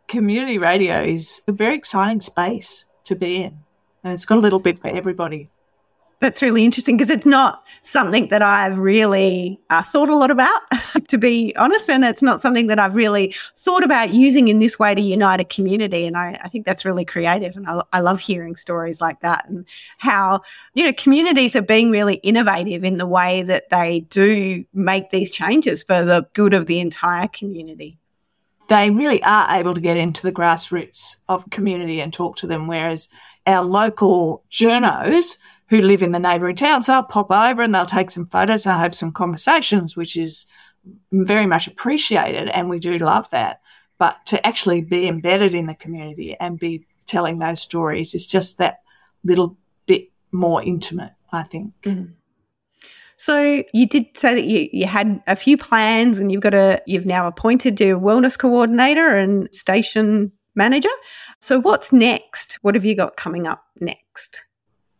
Community 0.09 0.59
radio 0.59 1.03
is 1.03 1.43
a 1.47 1.53
very 1.53 1.77
exciting 1.77 2.21
space 2.21 2.91
to 3.05 3.15
be 3.15 3.43
in, 3.43 3.61
and 4.03 4.13
it's 4.13 4.25
got 4.25 4.39
a 4.39 4.41
little 4.41 4.59
bit 4.59 4.81
for 4.81 4.89
everybody 4.89 5.49
that's 6.21 6.43
really 6.43 6.65
interesting 6.65 6.97
because 6.97 7.11
it's 7.11 7.27
not 7.27 7.65
something 7.83 8.29
that 8.29 8.43
I've 8.43 8.79
really 8.79 9.59
uh, 9.71 9.83
thought 9.83 10.11
a 10.11 10.17
lot 10.17 10.31
about, 10.31 10.61
to 11.09 11.19
be 11.19 11.55
honest. 11.57 11.89
And 11.89 12.05
it's 12.05 12.23
not 12.23 12.41
something 12.41 12.67
that 12.67 12.79
I've 12.79 12.95
really 12.95 13.35
thought 13.57 13.83
about 13.83 14.13
using 14.13 14.49
in 14.49 14.59
this 14.59 14.79
way 14.79 14.95
to 14.95 15.01
unite 15.01 15.41
a 15.41 15.45
community. 15.45 16.07
And 16.07 16.17
I, 16.17 16.39
I 16.45 16.49
think 16.49 16.67
that's 16.67 16.85
really 16.85 17.07
creative. 17.07 17.57
And 17.57 17.67
I, 17.67 17.83
I, 17.93 18.01
love 18.01 18.21
hearing 18.21 18.57
stories 18.57 19.01
like 19.01 19.21
that 19.21 19.49
and 19.49 19.67
how, 19.99 20.43
you 20.75 20.85
know, 20.85 20.93
communities 20.93 21.57
are 21.57 21.63
being 21.63 21.91
really 21.91 22.17
innovative 22.17 22.85
in 22.85 22.99
the 22.99 23.07
way 23.07 23.43
that 23.43 23.71
they 23.71 24.01
do 24.01 24.65
make 24.75 25.11
these 25.11 25.31
changes 25.31 25.83
for 25.83 26.03
the 26.03 26.29
good 26.35 26.53
of 26.53 26.67
the 26.67 26.81
entire 26.81 27.29
community. 27.29 27.99
They 28.71 28.89
really 28.89 29.21
are 29.25 29.59
able 29.59 29.75
to 29.75 29.81
get 29.81 29.97
into 29.97 30.23
the 30.23 30.33
grassroots 30.33 31.17
of 31.29 31.51
community 31.51 32.01
and 32.01 32.13
talk 32.13 32.37
to 32.37 32.47
them, 32.47 32.69
whereas 32.69 33.09
our 33.45 33.65
local 33.65 34.45
journos 34.49 35.39
who 35.71 35.83
live 35.83 36.03
in 36.03 36.13
the 36.13 36.21
neighbouring 36.21 36.55
towns, 36.55 36.87
they'll 36.87 37.03
pop 37.03 37.33
over 37.33 37.63
and 37.63 37.75
they'll 37.75 37.85
take 37.85 38.13
some 38.13 38.27
photos 38.27 38.67
and 38.67 38.79
have 38.79 38.95
some 38.95 39.11
conversations, 39.11 39.97
which 39.97 40.17
is 40.17 40.47
very 41.11 41.47
much 41.47 41.67
appreciated. 41.67 42.49
And 42.49 42.71
we 42.71 42.79
do 42.79 42.97
love 42.99 43.29
that. 43.31 43.61
But 43.99 44.25
to 44.27 44.47
actually 44.47 44.83
be 44.83 45.09
embedded 45.09 45.53
in 45.53 45.67
the 45.67 45.75
community 45.75 46.37
and 46.39 46.57
be 46.57 46.87
telling 47.07 47.41
those 47.41 47.61
stories 47.61 48.15
is 48.15 48.25
just 48.25 48.59
that 48.59 48.83
little 49.25 49.57
bit 49.87 50.11
more 50.31 50.63
intimate, 50.63 51.13
I 51.33 51.43
think. 51.43 51.73
Mm. 51.83 52.13
So 53.21 53.63
you 53.75 53.87
did 53.87 54.17
say 54.17 54.35
that 54.35 54.45
you, 54.45 54.67
you 54.73 54.87
had 54.87 55.23
a 55.27 55.37
few 55.37 55.59
plans 55.59 56.19
and 56.19 56.33
you've 56.33 56.41
got 56.41 56.55
a 56.55 56.81
you've 56.87 57.05
now 57.05 57.27
appointed 57.27 57.79
your 57.79 58.01
wellness 58.01 58.39
coordinator 58.39 59.15
and 59.15 59.47
station 59.55 60.33
manager. 60.55 60.89
So 61.39 61.61
what's 61.61 61.93
next? 61.93 62.59
What 62.63 62.75
have 62.75 62.87
you 62.87 62.97
got 62.97 63.19
coming 63.19 63.47
up 63.47 63.63
next? 63.79 64.43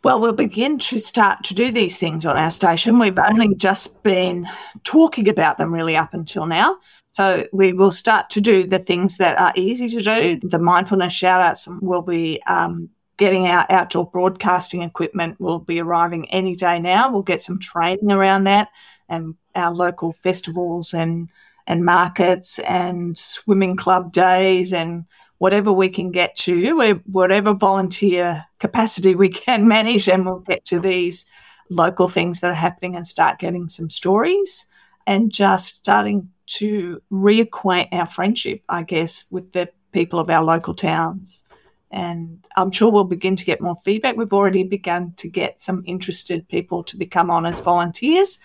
Well, 0.05 0.21
we'll 0.21 0.35
begin 0.35 0.79
to 0.81 0.99
start 0.99 1.45
to 1.45 1.55
do 1.55 1.73
these 1.73 1.97
things 1.97 2.27
on 2.27 2.37
our 2.37 2.51
station. 2.51 2.99
We've 2.99 3.19
only 3.19 3.55
just 3.55 4.03
been 4.03 4.47
talking 4.85 5.27
about 5.27 5.57
them 5.57 5.73
really 5.73 5.97
up 5.97 6.13
until 6.13 6.45
now. 6.45 6.77
So 7.13 7.47
we 7.55 7.73
will 7.73 7.91
start 7.91 8.29
to 8.31 8.43
do 8.43 8.67
the 8.67 8.79
things 8.79 9.17
that 9.17 9.39
are 9.39 9.55
easy 9.57 9.89
to 9.89 10.01
do. 10.01 10.41
The 10.47 10.59
mindfulness 10.59 11.15
shout 11.15 11.41
outs 11.41 11.67
will 11.81 12.03
be 12.03 12.43
um, 12.47 12.91
getting 13.21 13.47
our 13.47 13.67
outdoor 13.69 14.11
broadcasting 14.11 14.81
equipment 14.81 15.39
will 15.39 15.59
be 15.59 15.79
arriving 15.79 16.29
any 16.31 16.57
day 16.57 16.79
now. 16.79 17.13
We'll 17.13 17.23
get 17.23 17.43
some 17.43 17.59
training 17.59 18.11
around 18.11 18.45
that 18.45 18.69
and 19.11 19.35
our 19.55 19.73
local 19.73 20.13
festivals 20.13 20.95
and 20.95 21.29
and 21.67 21.85
markets 21.85 22.59
and 22.61 23.17
swimming 23.17 23.77
club 23.77 24.11
days 24.11 24.73
and 24.73 25.05
whatever 25.37 25.71
we 25.71 25.91
can 25.91 26.11
get 26.11 26.35
to, 26.35 27.01
whatever 27.05 27.53
volunteer 27.53 28.47
capacity 28.59 29.15
we 29.15 29.29
can 29.29 29.69
manage, 29.77 30.09
and 30.09 30.25
we'll 30.25 30.39
get 30.39 30.65
to 30.65 30.81
these 30.81 31.27
local 31.69 32.09
things 32.09 32.41
that 32.41 32.51
are 32.51 32.55
happening 32.55 32.97
and 32.97 33.07
start 33.07 33.39
getting 33.39 33.69
some 33.69 33.91
stories 33.91 34.67
and 35.07 35.31
just 35.31 35.77
starting 35.77 36.31
to 36.47 37.01
reacquaint 37.13 37.89
our 37.93 38.07
friendship, 38.07 38.63
I 38.69 38.83
guess, 38.83 39.27
with 39.31 39.53
the 39.53 39.71
people 39.93 40.19
of 40.19 40.31
our 40.31 40.43
local 40.43 40.75
towns. 40.75 41.45
And 41.91 42.45
I'm 42.57 42.71
sure 42.71 42.91
we'll 42.91 43.05
begin 43.05 43.37
to 43.37 43.45
get 43.45 43.61
more 43.61 43.77
feedback. 43.77 44.17
We've 44.17 44.33
already 44.33 44.63
begun 44.63 45.15
to 45.17 45.29
get 45.29 45.61
some 45.61 45.83
interested 45.87 46.49
people 46.49 46.85
to 46.85 46.97
become 46.97 47.31
on 47.31 47.47
as 47.47 47.61
volunteers. 47.61 48.41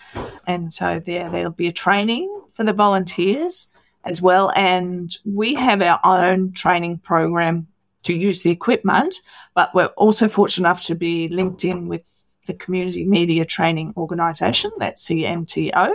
And 0.46 0.72
so 0.72 0.98
there, 0.98 1.30
there'll 1.30 1.52
be 1.52 1.68
a 1.68 1.72
training 1.72 2.42
for 2.52 2.64
the 2.64 2.72
volunteers 2.72 3.68
as 4.04 4.20
well. 4.20 4.52
And 4.56 5.16
we 5.24 5.54
have 5.54 5.80
our 5.82 6.00
own 6.04 6.52
training 6.52 6.98
program 6.98 7.68
to 8.04 8.16
use 8.16 8.42
the 8.42 8.50
equipment, 8.50 9.16
but 9.54 9.74
we're 9.74 9.86
also 9.96 10.28
fortunate 10.28 10.66
enough 10.66 10.82
to 10.84 10.94
be 10.94 11.28
linked 11.28 11.64
in 11.64 11.88
with 11.88 12.02
the 12.46 12.54
Community 12.54 13.04
Media 13.04 13.44
Training 13.44 13.92
Organisation, 13.96 14.70
that's 14.78 15.08
CMTO, 15.08 15.92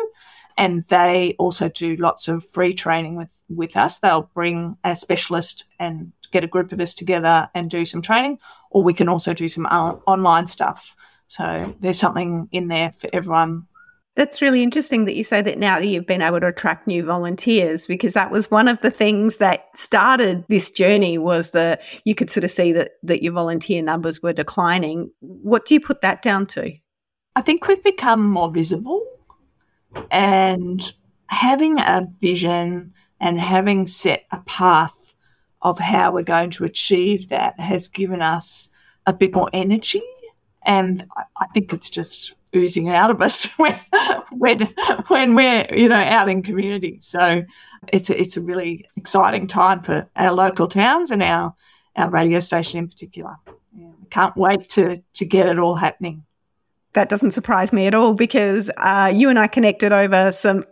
and 0.58 0.86
they 0.88 1.36
also 1.40 1.70
do 1.70 1.96
lots 1.96 2.28
of 2.28 2.46
free 2.50 2.74
training 2.74 3.16
with, 3.16 3.30
with 3.50 3.76
us. 3.76 4.00
They'll 4.00 4.30
bring 4.34 4.78
a 4.84 4.96
specialist 4.96 5.66
and 5.80 6.12
get 6.32 6.44
a 6.44 6.48
group 6.48 6.72
of 6.72 6.80
us 6.80 6.94
together 6.94 7.50
and 7.54 7.70
do 7.70 7.86
some 7.86 8.02
training, 8.02 8.40
or 8.70 8.84
we 8.84 8.94
can 8.94 9.10
also 9.10 9.34
do 9.34 9.48
some 9.48 9.66
online 9.66 10.48
stuff. 10.48 10.96
So 11.28 11.76
there's 11.80 12.00
something 12.00 12.50
in 12.52 12.68
there 12.68 12.94
for 13.00 13.10
everyone 13.14 13.68
that's 14.16 14.42
really 14.42 14.62
interesting 14.62 15.06
that 15.06 15.16
you 15.16 15.24
say 15.24 15.42
that 15.42 15.58
now 15.58 15.80
that 15.80 15.88
you've 15.88 16.06
been 16.06 16.22
able 16.22 16.40
to 16.42 16.48
attract 16.48 16.86
new 16.86 17.06
volunteers 17.06 17.88
because 17.88 18.14
that 18.14 18.30
was 18.30 18.52
one 18.52 18.68
of 18.68 18.82
the 18.82 18.92
things 18.92 19.38
that 19.38 19.66
started 19.76 20.44
this 20.50 20.70
journey 20.70 21.18
was 21.18 21.52
that 21.52 21.82
you 22.04 22.14
could 22.14 22.30
sort 22.30 22.44
of 22.44 22.52
see 22.52 22.74
that 22.74 22.92
that 23.04 23.24
your 23.24 23.32
volunteer 23.32 23.82
numbers 23.82 24.22
were 24.22 24.34
declining. 24.34 25.12
What 25.22 25.66
do 25.66 25.74
you 25.74 25.80
put 25.80 26.02
that 26.02 26.22
down 26.22 26.46
to? 26.48 26.74
I 27.38 27.42
think 27.42 27.68
we've 27.68 27.84
become 27.84 28.30
more 28.30 28.52
visible 28.52 29.02
and 30.10 30.92
having 31.28 31.80
a 31.80 32.08
vision 32.20 32.94
and 33.20 33.40
having 33.40 33.88
set 33.88 34.26
a 34.32 34.42
path 34.42 35.16
of 35.62 35.80
how 35.80 36.12
we're 36.12 36.24
going 36.24 36.50
to 36.50 36.64
achieve 36.64 37.30
that 37.30 37.60
has 37.60 37.88
given 37.88 38.22
us 38.22 38.70
a 39.06 39.14
bit 39.14 39.34
more 39.34 39.50
energy 39.54 40.02
and 40.64 41.08
I 41.40 41.48
think 41.54 41.74
it's 41.74 41.90
just 41.90 42.36
oozing 42.56 42.90
out 42.90 43.10
of 43.10 43.22
us 43.22 43.46
when, 43.58 43.80
when, 44.32 44.74
when 45.08 45.36
we're, 45.36 45.68
you 45.74 45.90
know, 45.90 45.96
out 45.96 46.30
in 46.30 46.44
community. 46.44 46.98
So 47.00 47.44
it's 47.88 48.10
a, 48.10 48.20
it's 48.20 48.38
a 48.38 48.42
really 48.42 48.86
exciting 48.96 49.48
time 49.48 49.82
for 49.82 50.10
our 50.16 50.34
local 50.34 50.68
towns 50.68 51.12
and 51.12 51.24
our, 51.24 51.56
our 51.96 52.10
radio 52.10 52.40
station 52.40 52.80
in 52.80 52.88
particular. 52.88 53.36
Yeah, 53.76 53.92
can't 54.10 54.36
wait 54.38 54.70
to, 54.70 55.02
to 55.14 55.26
get 55.26 55.48
it 55.48 55.60
all 55.60 55.76
happening. 55.76 56.24
That 56.94 57.10
doesn't 57.10 57.32
surprise 57.32 57.72
me 57.72 57.86
at 57.88 57.94
all 57.94 58.14
because 58.14 58.70
uh, 58.78 59.12
you 59.14 59.30
and 59.30 59.40
I 59.40 59.48
connected 59.48 59.92
over 59.92 60.32
some 60.32 60.66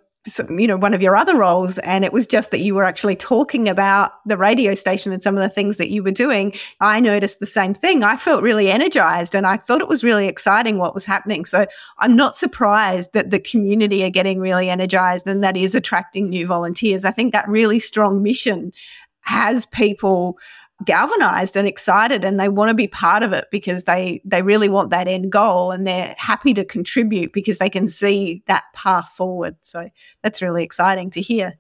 you 0.50 0.68
know, 0.68 0.78
one 0.78 0.94
of 0.94 1.02
your 1.02 1.16
other 1.16 1.38
roles. 1.38 1.78
And 1.80 2.04
it 2.04 2.12
was 2.12 2.28
just 2.28 2.52
that 2.52 2.60
you 2.60 2.76
were 2.76 2.84
actually 2.84 3.16
talking 3.16 3.70
about 3.70 4.12
the 4.26 4.38
radio 4.38 4.76
station 4.76 5.14
and 5.14 5.24
some 5.24 5.36
of 5.36 5.42
the 5.42 5.50
things 5.50 5.78
that 5.78 5.90
you 5.90 6.04
were 6.04 6.12
doing. 6.12 6.54
I 6.82 7.00
noticed 7.00 7.40
the 7.40 7.46
same 7.46 7.74
thing. 7.74 8.04
I 8.04 8.18
felt 8.18 8.44
really 8.44 8.70
energized 8.70 9.34
and 9.34 9.48
I 9.48 9.58
thought 9.58 9.82
it 9.82 9.88
was 9.88 10.04
really 10.04 10.28
exciting 10.28 10.78
what 10.78 10.94
was 10.94 11.06
happening. 11.06 11.46
So 11.46 11.66
I'm 12.00 12.16
not 12.16 12.36
surprised 12.36 13.14
that 13.14 13.32
the 13.32 13.40
community 13.40 14.04
are 14.04 14.10
getting 14.10 14.40
really 14.40 14.70
energized 14.70 15.28
and 15.28 15.44
that 15.44 15.58
is 15.58 15.74
attracting 15.74 16.30
new 16.30 16.46
volunteers. 16.46 17.06
I 17.06 17.12
think 17.12 17.32
that 17.34 17.48
really 17.48 17.80
strong 17.80 18.22
mission 18.22 18.74
has 19.22 19.66
people 19.68 20.38
galvanized 20.86 21.58
and 21.58 21.68
excited 21.68 22.24
and 22.24 22.40
they 22.40 22.48
want 22.48 22.70
to 22.70 22.74
be 22.74 22.88
part 22.88 23.22
of 23.22 23.34
it 23.34 23.46
because 23.52 23.84
they 23.84 24.22
they 24.24 24.42
really 24.42 24.70
want 24.70 24.92
that 24.92 25.08
end 25.08 25.32
goal 25.32 25.72
and 25.72 25.86
they're 25.86 26.16
happy 26.18 26.54
to 26.54 26.64
contribute 26.64 27.34
because 27.34 27.58
they 27.58 27.70
can 27.70 27.90
see 27.90 28.44
that 28.48 28.64
path 28.74 29.10
forward. 29.10 29.58
So 29.62 29.90
that's 30.24 30.42
really 30.42 30.64
exciting 30.64 31.10
to 31.12 31.22
hear. 31.22 31.58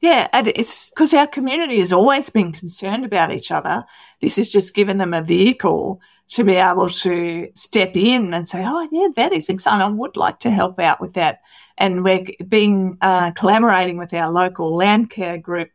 Yeah 0.00 0.28
and 0.32 0.48
it's 0.48 0.90
because 0.90 1.12
our 1.14 1.26
community 1.26 1.78
has 1.80 1.92
always 1.92 2.30
been 2.30 2.52
concerned 2.52 3.04
about 3.04 3.32
each 3.32 3.50
other. 3.50 3.84
This 4.20 4.36
has 4.36 4.48
just 4.48 4.74
given 4.74 4.98
them 4.98 5.14
a 5.14 5.22
vehicle 5.22 6.00
to 6.28 6.44
be 6.44 6.54
able 6.54 6.88
to 6.88 7.48
step 7.56 7.96
in 7.96 8.32
and 8.32 8.48
say 8.48 8.62
oh 8.64 8.88
yeah 8.92 9.08
that 9.16 9.32
is 9.32 9.48
exciting. 9.48 9.82
I 9.82 9.88
would 9.88 10.16
like 10.16 10.38
to 10.40 10.50
help 10.50 10.78
out 10.78 11.00
with 11.00 11.14
that. 11.14 11.40
And 11.76 12.04
we're 12.04 12.26
being 12.46 12.98
uh, 13.00 13.32
collaborating 13.32 13.96
with 13.96 14.14
our 14.14 14.30
local 14.30 14.76
land 14.76 15.10
care 15.10 15.38
group 15.38 15.70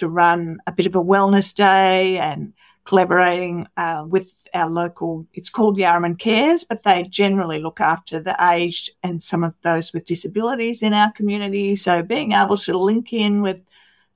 to 0.00 0.08
run 0.08 0.58
a 0.66 0.72
bit 0.72 0.86
of 0.86 0.94
a 0.94 1.02
wellness 1.02 1.54
day 1.54 2.18
and 2.18 2.52
collaborating 2.84 3.68
uh, 3.76 4.04
with 4.06 4.32
our 4.52 4.68
local, 4.68 5.26
it's 5.32 5.50
called 5.50 5.78
Yarraman 5.78 6.18
Cares, 6.18 6.64
but 6.64 6.82
they 6.82 7.04
generally 7.04 7.60
look 7.60 7.80
after 7.80 8.20
the 8.20 8.36
aged 8.52 8.90
and 9.02 9.22
some 9.22 9.44
of 9.44 9.54
those 9.62 9.92
with 9.92 10.04
disabilities 10.04 10.82
in 10.82 10.92
our 10.92 11.12
community. 11.12 11.76
So 11.76 12.02
being 12.02 12.32
able 12.32 12.56
to 12.56 12.76
link 12.76 13.12
in 13.12 13.42
with, 13.42 13.60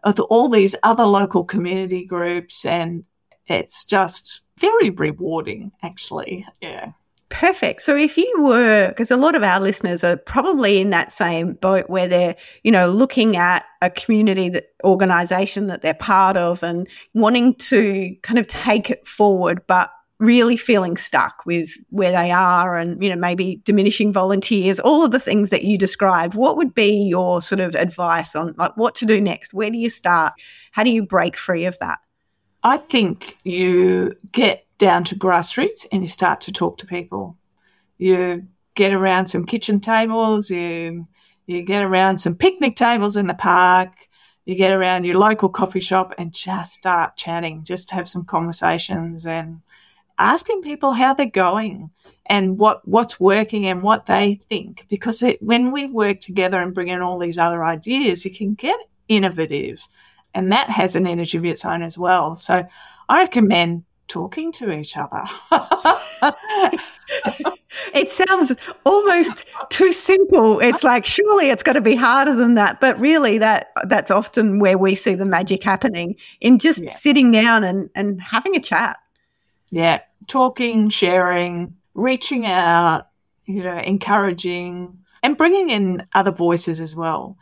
with 0.05 0.19
all 0.19 0.49
these 0.49 0.75
other 0.83 1.05
local 1.05 1.45
community 1.45 2.05
groups 2.05 2.65
and 2.65 3.05
it's 3.47 3.85
just 3.85 4.47
very 4.59 4.91
rewarding, 4.91 5.73
actually. 5.83 6.47
Yeah. 6.61 6.93
Perfect. 7.35 7.83
So 7.83 7.97
if 7.97 8.17
you 8.17 8.33
were, 8.39 8.91
because 8.91 9.11
a 9.11 9.17
lot 9.17 9.35
of 9.35 9.43
our 9.43 9.59
listeners 9.59 10.05
are 10.05 10.17
probably 10.17 10.81
in 10.81 10.91
that 10.91 11.11
same 11.11 11.55
boat 11.55 11.91
where 11.91 12.07
they're, 12.07 12.37
you 12.63 12.71
know, 12.71 12.93
looking 12.93 13.37
at 13.37 13.65
a 13.83 13.91
community 13.91 14.49
that 14.51 14.67
organization 14.85 15.67
that 15.67 15.83
they're 15.83 15.95
part 15.95 16.37
of 16.37 16.63
and 16.63 16.87
wanting 17.13 17.57
to 17.57 18.15
kind 18.23 18.39
of 18.39 18.47
take 18.47 18.89
it 18.89 19.05
forward, 19.05 19.63
but 19.67 19.91
really 20.21 20.57
feeling 20.57 20.97
stuck 20.97 21.45
with 21.45 21.71
where 21.91 22.13
they 22.13 22.31
are 22.31 22.77
and, 22.77 23.03
you 23.03 23.11
know, 23.11 23.21
maybe 23.21 23.61
diminishing 23.65 24.13
volunteers, 24.13 24.79
all 24.79 25.05
of 25.05 25.11
the 25.11 25.19
things 25.19 25.51
that 25.51 25.65
you 25.65 25.77
described, 25.77 26.35
what 26.35 26.57
would 26.57 26.73
be 26.73 27.09
your 27.09 27.43
sort 27.43 27.59
of 27.59 27.75
advice 27.75 28.37
on 28.37 28.55
like 28.59 28.77
what 28.77 28.95
to 28.95 29.07
do 29.07 29.21
next? 29.21 29.53
Where 29.53 29.71
do 29.71 29.77
you 29.77 29.91
start? 29.91 30.35
How 30.71 30.85
do 30.85 30.91
you 30.91 31.05
break 31.05 31.37
free 31.37 31.65
of 31.65 31.77
that? 31.81 31.99
I 32.63 32.77
think 32.77 33.39
you 33.43 34.15
get 34.31 34.65
down 34.79 35.05
to 35.05 35.15
grassroots 35.15 35.87
and 35.93 36.03
you 36.03 36.09
start 36.09 36.41
to 36.43 36.53
talk 36.53 36.79
to 36.79 36.87
people. 36.87 37.37
You 37.99 38.47
get 38.75 38.93
around 38.93 39.27
some 39.27 39.47
kitchen 39.47 39.81
tables, 39.81 40.51
you 40.51 41.07
you 41.47 41.63
get 41.63 41.83
around 41.83 42.19
some 42.19 42.35
picnic 42.35 42.75
tables 42.75 43.17
in 43.17 43.27
the 43.27 43.35
park, 43.35 43.93
you 44.45 44.55
get 44.55 44.73
around 44.73 45.05
your 45.05 45.19
local 45.19 45.49
coffee 45.49 45.81
shop 45.81 46.15
and 46.17 46.33
just 46.33 46.73
start 46.73 47.17
chatting, 47.17 47.65
just 47.65 47.91
have 47.91 48.09
some 48.09 48.25
conversations 48.25 49.27
and 49.27 49.61
asking 50.19 50.63
people 50.63 50.93
how 50.93 51.13
they're 51.13 51.27
going 51.27 51.91
and 52.27 52.59
what 52.59 52.87
what's 52.89 53.21
working 53.21 53.67
and 53.67 53.83
what 53.83 54.07
they 54.07 54.41
think 54.49 54.87
because 54.89 55.23
it, 55.23 55.43
when 55.43 55.71
we 55.73 55.91
work 55.91 56.21
together 56.21 56.61
and 56.61 56.75
bring 56.75 56.89
in 56.89 57.03
all 57.03 57.19
these 57.19 57.37
other 57.37 57.63
ideas 57.63 58.25
you 58.25 58.31
can 58.31 58.55
get 58.55 58.79
innovative 59.09 59.87
and 60.35 60.51
that 60.51 60.69
has 60.69 60.97
an 60.97 61.07
energy 61.07 61.39
of 61.39 61.45
its 61.45 61.65
own 61.65 61.83
as 61.83 61.97
well. 61.97 62.37
So 62.37 62.67
I 63.09 63.21
recommend 63.21 63.85
talking 64.09 64.53
to 64.53 64.73
each 64.73 64.97
other. 64.97 65.23
it 67.95 68.11
sounds 68.11 68.55
almost 68.85 69.47
too 69.71 69.93
simple. 69.93 70.61
It's 70.61 70.85
like 70.85 71.05
surely 71.05 71.51
it's 71.51 71.63
got 71.63 71.75
to 71.75 71.81
be 71.81 71.97
harder 71.97 72.35
than 72.35 72.55
that, 72.55 72.81
but 72.81 72.99
really 72.99 73.39
that 73.39 73.73
that's 73.85 74.11
often 74.11 74.59
where 74.59 74.79
we 74.79 74.95
see 74.95 75.15
the 75.15 75.25
magic 75.25 75.63
happening 75.63 76.17
in 76.41 76.59
just 76.59 76.85
yeah. 76.85 76.91
sitting 76.91 77.31
down 77.31 77.65
and 77.65 77.91
and 77.95 78.21
having 78.21 78.57
a 78.57 78.61
chat. 78.61 78.99
Yeah, 79.71 80.01
talking, 80.29 80.89
sharing, 80.89 81.77
reaching 81.95 82.47
out, 82.47 83.07
you 83.47 83.63
know, 83.63 83.79
encouraging 83.79 84.99
and 85.23 85.37
bringing 85.37 85.71
in 85.71 86.07
other 86.15 86.31
voices 86.31 86.81
as 86.81 86.95
well 86.95 87.37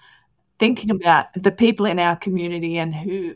thinking 0.62 0.92
about 0.92 1.26
the 1.34 1.50
people 1.50 1.86
in 1.86 1.98
our 1.98 2.14
community 2.14 2.78
and 2.78 2.94
who 2.94 3.34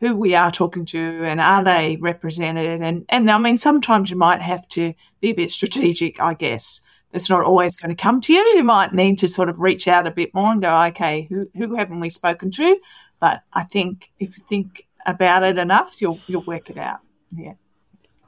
who 0.00 0.16
we 0.16 0.34
are 0.34 0.50
talking 0.50 0.84
to 0.86 1.24
and 1.24 1.40
are 1.40 1.64
they 1.64 1.96
represented? 2.00 2.80
And 2.82 3.04
and 3.08 3.30
I 3.30 3.38
mean 3.38 3.56
sometimes 3.56 4.10
you 4.10 4.16
might 4.16 4.42
have 4.42 4.66
to 4.68 4.94
be 5.20 5.30
a 5.30 5.34
bit 5.34 5.50
strategic 5.50 6.20
I 6.20 6.34
guess. 6.34 6.82
It's 7.12 7.30
not 7.30 7.44
always 7.44 7.80
going 7.80 7.94
to 7.94 8.02
come 8.02 8.20
to 8.20 8.34
you. 8.34 8.40
You 8.40 8.64
might 8.64 8.92
need 8.92 9.18
to 9.20 9.28
sort 9.28 9.48
of 9.48 9.60
reach 9.60 9.88
out 9.88 10.06
a 10.06 10.10
bit 10.10 10.34
more 10.34 10.52
and 10.52 10.62
go 10.62 10.82
okay 10.86 11.26
who 11.28 11.48
who 11.54 11.74
haven't 11.76 12.00
we 12.00 12.10
spoken 12.10 12.50
to? 12.52 12.78
But 13.20 13.42
I 13.52 13.64
think 13.64 14.10
if 14.18 14.38
you 14.38 14.44
think 14.48 14.86
about 15.06 15.42
it 15.42 15.58
enough 15.58 16.00
you'll 16.00 16.20
you'll 16.26 16.42
work 16.42 16.70
it 16.70 16.78
out. 16.78 17.00
Yeah 17.34 17.54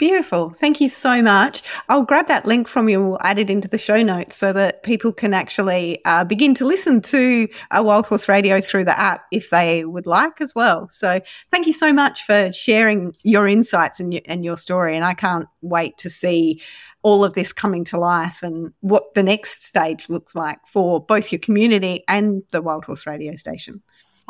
Beautiful. 0.00 0.48
Thank 0.48 0.80
you 0.80 0.88
so 0.88 1.20
much. 1.20 1.62
I'll 1.90 2.04
grab 2.04 2.26
that 2.28 2.46
link 2.46 2.68
from 2.68 2.88
you 2.88 2.98
and 2.98 3.10
we'll 3.10 3.20
add 3.20 3.38
it 3.38 3.50
into 3.50 3.68
the 3.68 3.76
show 3.76 4.02
notes 4.02 4.34
so 4.34 4.50
that 4.54 4.82
people 4.82 5.12
can 5.12 5.34
actually 5.34 6.02
uh, 6.06 6.24
begin 6.24 6.54
to 6.54 6.64
listen 6.64 7.02
to 7.02 7.46
uh, 7.70 7.82
Wild 7.82 8.06
Horse 8.06 8.26
Radio 8.26 8.62
through 8.62 8.84
the 8.86 8.98
app 8.98 9.26
if 9.30 9.50
they 9.50 9.84
would 9.84 10.06
like 10.06 10.40
as 10.40 10.54
well. 10.54 10.88
So 10.88 11.20
thank 11.50 11.66
you 11.66 11.74
so 11.74 11.92
much 11.92 12.24
for 12.24 12.50
sharing 12.50 13.14
your 13.24 13.46
insights 13.46 14.00
and 14.00 14.18
and 14.24 14.42
your 14.42 14.56
story. 14.56 14.96
And 14.96 15.04
I 15.04 15.12
can't 15.12 15.48
wait 15.60 15.98
to 15.98 16.08
see 16.08 16.62
all 17.02 17.22
of 17.22 17.34
this 17.34 17.52
coming 17.52 17.84
to 17.84 17.98
life 17.98 18.42
and 18.42 18.72
what 18.80 19.12
the 19.12 19.22
next 19.22 19.64
stage 19.64 20.08
looks 20.08 20.34
like 20.34 20.66
for 20.66 21.04
both 21.04 21.30
your 21.30 21.40
community 21.40 22.04
and 22.08 22.42
the 22.52 22.62
Wild 22.62 22.86
Horse 22.86 23.06
Radio 23.06 23.36
station. 23.36 23.82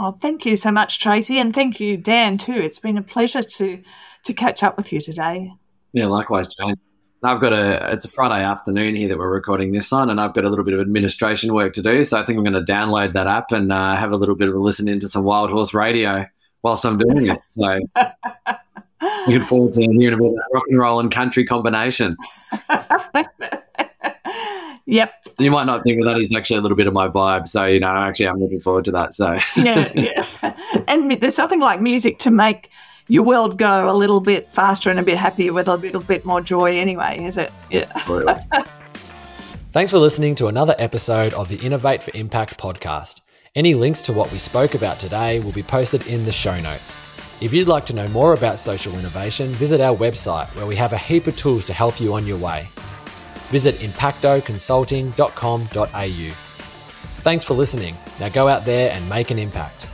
Oh, 0.03 0.13
thank 0.13 0.47
you 0.47 0.57
so 0.57 0.73
much, 0.73 0.99
Tracey, 0.99 1.39
and 1.39 1.55
thank 1.55 1.79
you, 1.79 1.99
Dan, 1.99 2.39
too. 2.39 2.55
It's 2.55 2.79
been 2.79 2.97
a 2.97 3.03
pleasure 3.03 3.43
to 3.43 3.83
to 4.25 4.33
catch 4.33 4.63
up 4.63 4.79
with 4.79 4.95
you 4.95 5.01
today. 5.01 5.53
Yeah, 5.93 6.07
likewise, 6.07 6.49
Jane. 6.49 6.77
I've 7.23 7.39
got 7.39 7.53
a 7.53 7.93
it's 7.93 8.07
a 8.07 8.09
Friday 8.09 8.43
afternoon 8.43 8.97
here 8.97 9.09
that 9.09 9.19
we're 9.19 9.31
recording 9.31 9.73
this 9.73 9.93
on, 9.93 10.09
and 10.09 10.19
I've 10.19 10.33
got 10.33 10.47
a 10.47 10.49
little 10.49 10.65
bit 10.65 10.73
of 10.73 10.81
administration 10.81 11.53
work 11.53 11.75
to 11.75 11.83
do. 11.83 12.03
So 12.07 12.19
I 12.19 12.25
think 12.25 12.39
I'm 12.39 12.45
going 12.45 12.65
to 12.65 12.73
download 12.73 13.13
that 13.13 13.27
app 13.27 13.53
and 13.53 13.71
uh, 13.71 13.95
have 13.95 14.11
a 14.11 14.17
little 14.17 14.37
bit 14.37 14.49
of 14.49 14.55
a 14.55 14.59
listen 14.59 14.89
into 14.89 15.07
some 15.07 15.25
Wild 15.25 15.51
Horse 15.51 15.75
Radio 15.75 16.25
whilst 16.63 16.87
I'm 16.87 16.97
doing 16.97 17.29
it. 17.29 17.41
So 17.51 17.81
looking 19.27 19.43
forward 19.43 19.75
to 19.75 19.83
hearing 19.83 20.15
about 20.15 20.31
that 20.31 20.49
rock 20.55 20.65
and 20.71 20.79
roll 20.79 20.99
and 20.99 21.11
country 21.11 21.45
combination. 21.45 22.17
Yep. 24.91 25.29
You 25.39 25.53
might 25.53 25.65
not 25.65 25.85
think, 25.85 26.01
well, 26.03 26.13
that 26.13 26.21
is 26.21 26.35
actually 26.35 26.59
a 26.59 26.61
little 26.61 26.77
bit 26.77 26.89
of 26.89 26.93
my 26.93 27.07
vibe. 27.07 27.47
So, 27.47 27.65
you 27.65 27.79
know, 27.79 27.89
actually, 27.89 28.27
I'm 28.27 28.41
looking 28.41 28.59
forward 28.59 28.85
to 28.87 28.91
that. 28.93 29.15
So, 29.15 29.39
yeah, 29.57 29.93
yeah. 29.95 30.57
And 30.89 31.13
there's 31.13 31.37
something 31.37 31.61
like 31.61 31.81
music 31.81 32.19
to 32.21 32.31
make 32.31 32.71
your 33.07 33.23
world 33.23 33.57
go 33.57 33.89
a 33.89 33.95
little 33.95 34.19
bit 34.19 34.53
faster 34.53 34.91
and 34.91 34.99
a 34.99 35.03
bit 35.05 35.17
happier 35.17 35.53
with 35.53 35.69
a 35.69 35.77
little 35.77 36.01
bit 36.01 36.25
more 36.25 36.41
joy, 36.41 36.77
anyway, 36.77 37.23
is 37.23 37.37
it? 37.37 37.53
Yeah. 37.71 37.85
Thanks 39.73 39.93
for 39.93 39.99
listening 39.99 40.35
to 40.37 40.49
another 40.49 40.75
episode 40.79 41.35
of 41.35 41.49
the 41.49 41.57
Innovate 41.57 42.03
for 42.03 42.11
Impact 42.17 42.59
podcast. 42.59 43.21
Any 43.55 43.75
links 43.75 44.03
to 44.03 44.13
what 44.13 44.33
we 44.33 44.39
spoke 44.39 44.75
about 44.75 44.99
today 44.99 45.39
will 45.39 45.53
be 45.53 45.63
posted 45.63 46.05
in 46.09 46.25
the 46.25 46.33
show 46.33 46.59
notes. 46.59 46.99
If 47.41 47.53
you'd 47.53 47.69
like 47.69 47.87
to 47.87 47.95
know 47.95 48.09
more 48.09 48.33
about 48.33 48.59
social 48.59 48.99
innovation, 48.99 49.47
visit 49.51 49.81
our 49.81 49.97
website 49.97 50.49
where 50.57 50.67
we 50.67 50.75
have 50.75 50.93
a 50.93 50.99
heap 50.99 51.29
of 51.29 51.37
tools 51.37 51.65
to 51.67 51.73
help 51.73 52.01
you 52.01 52.13
on 52.13 52.27
your 52.27 52.39
way. 52.39 52.67
Visit 53.51 53.77
impactoconsulting.com.au. 53.77 56.35
Thanks 57.23 57.45
for 57.45 57.55
listening. 57.55 57.95
Now 58.19 58.31
go 58.31 58.49
out 58.49 58.65
there 58.65 58.91
and 58.93 59.09
make 59.09 59.31
an 59.31 59.39
impact. 59.39 59.87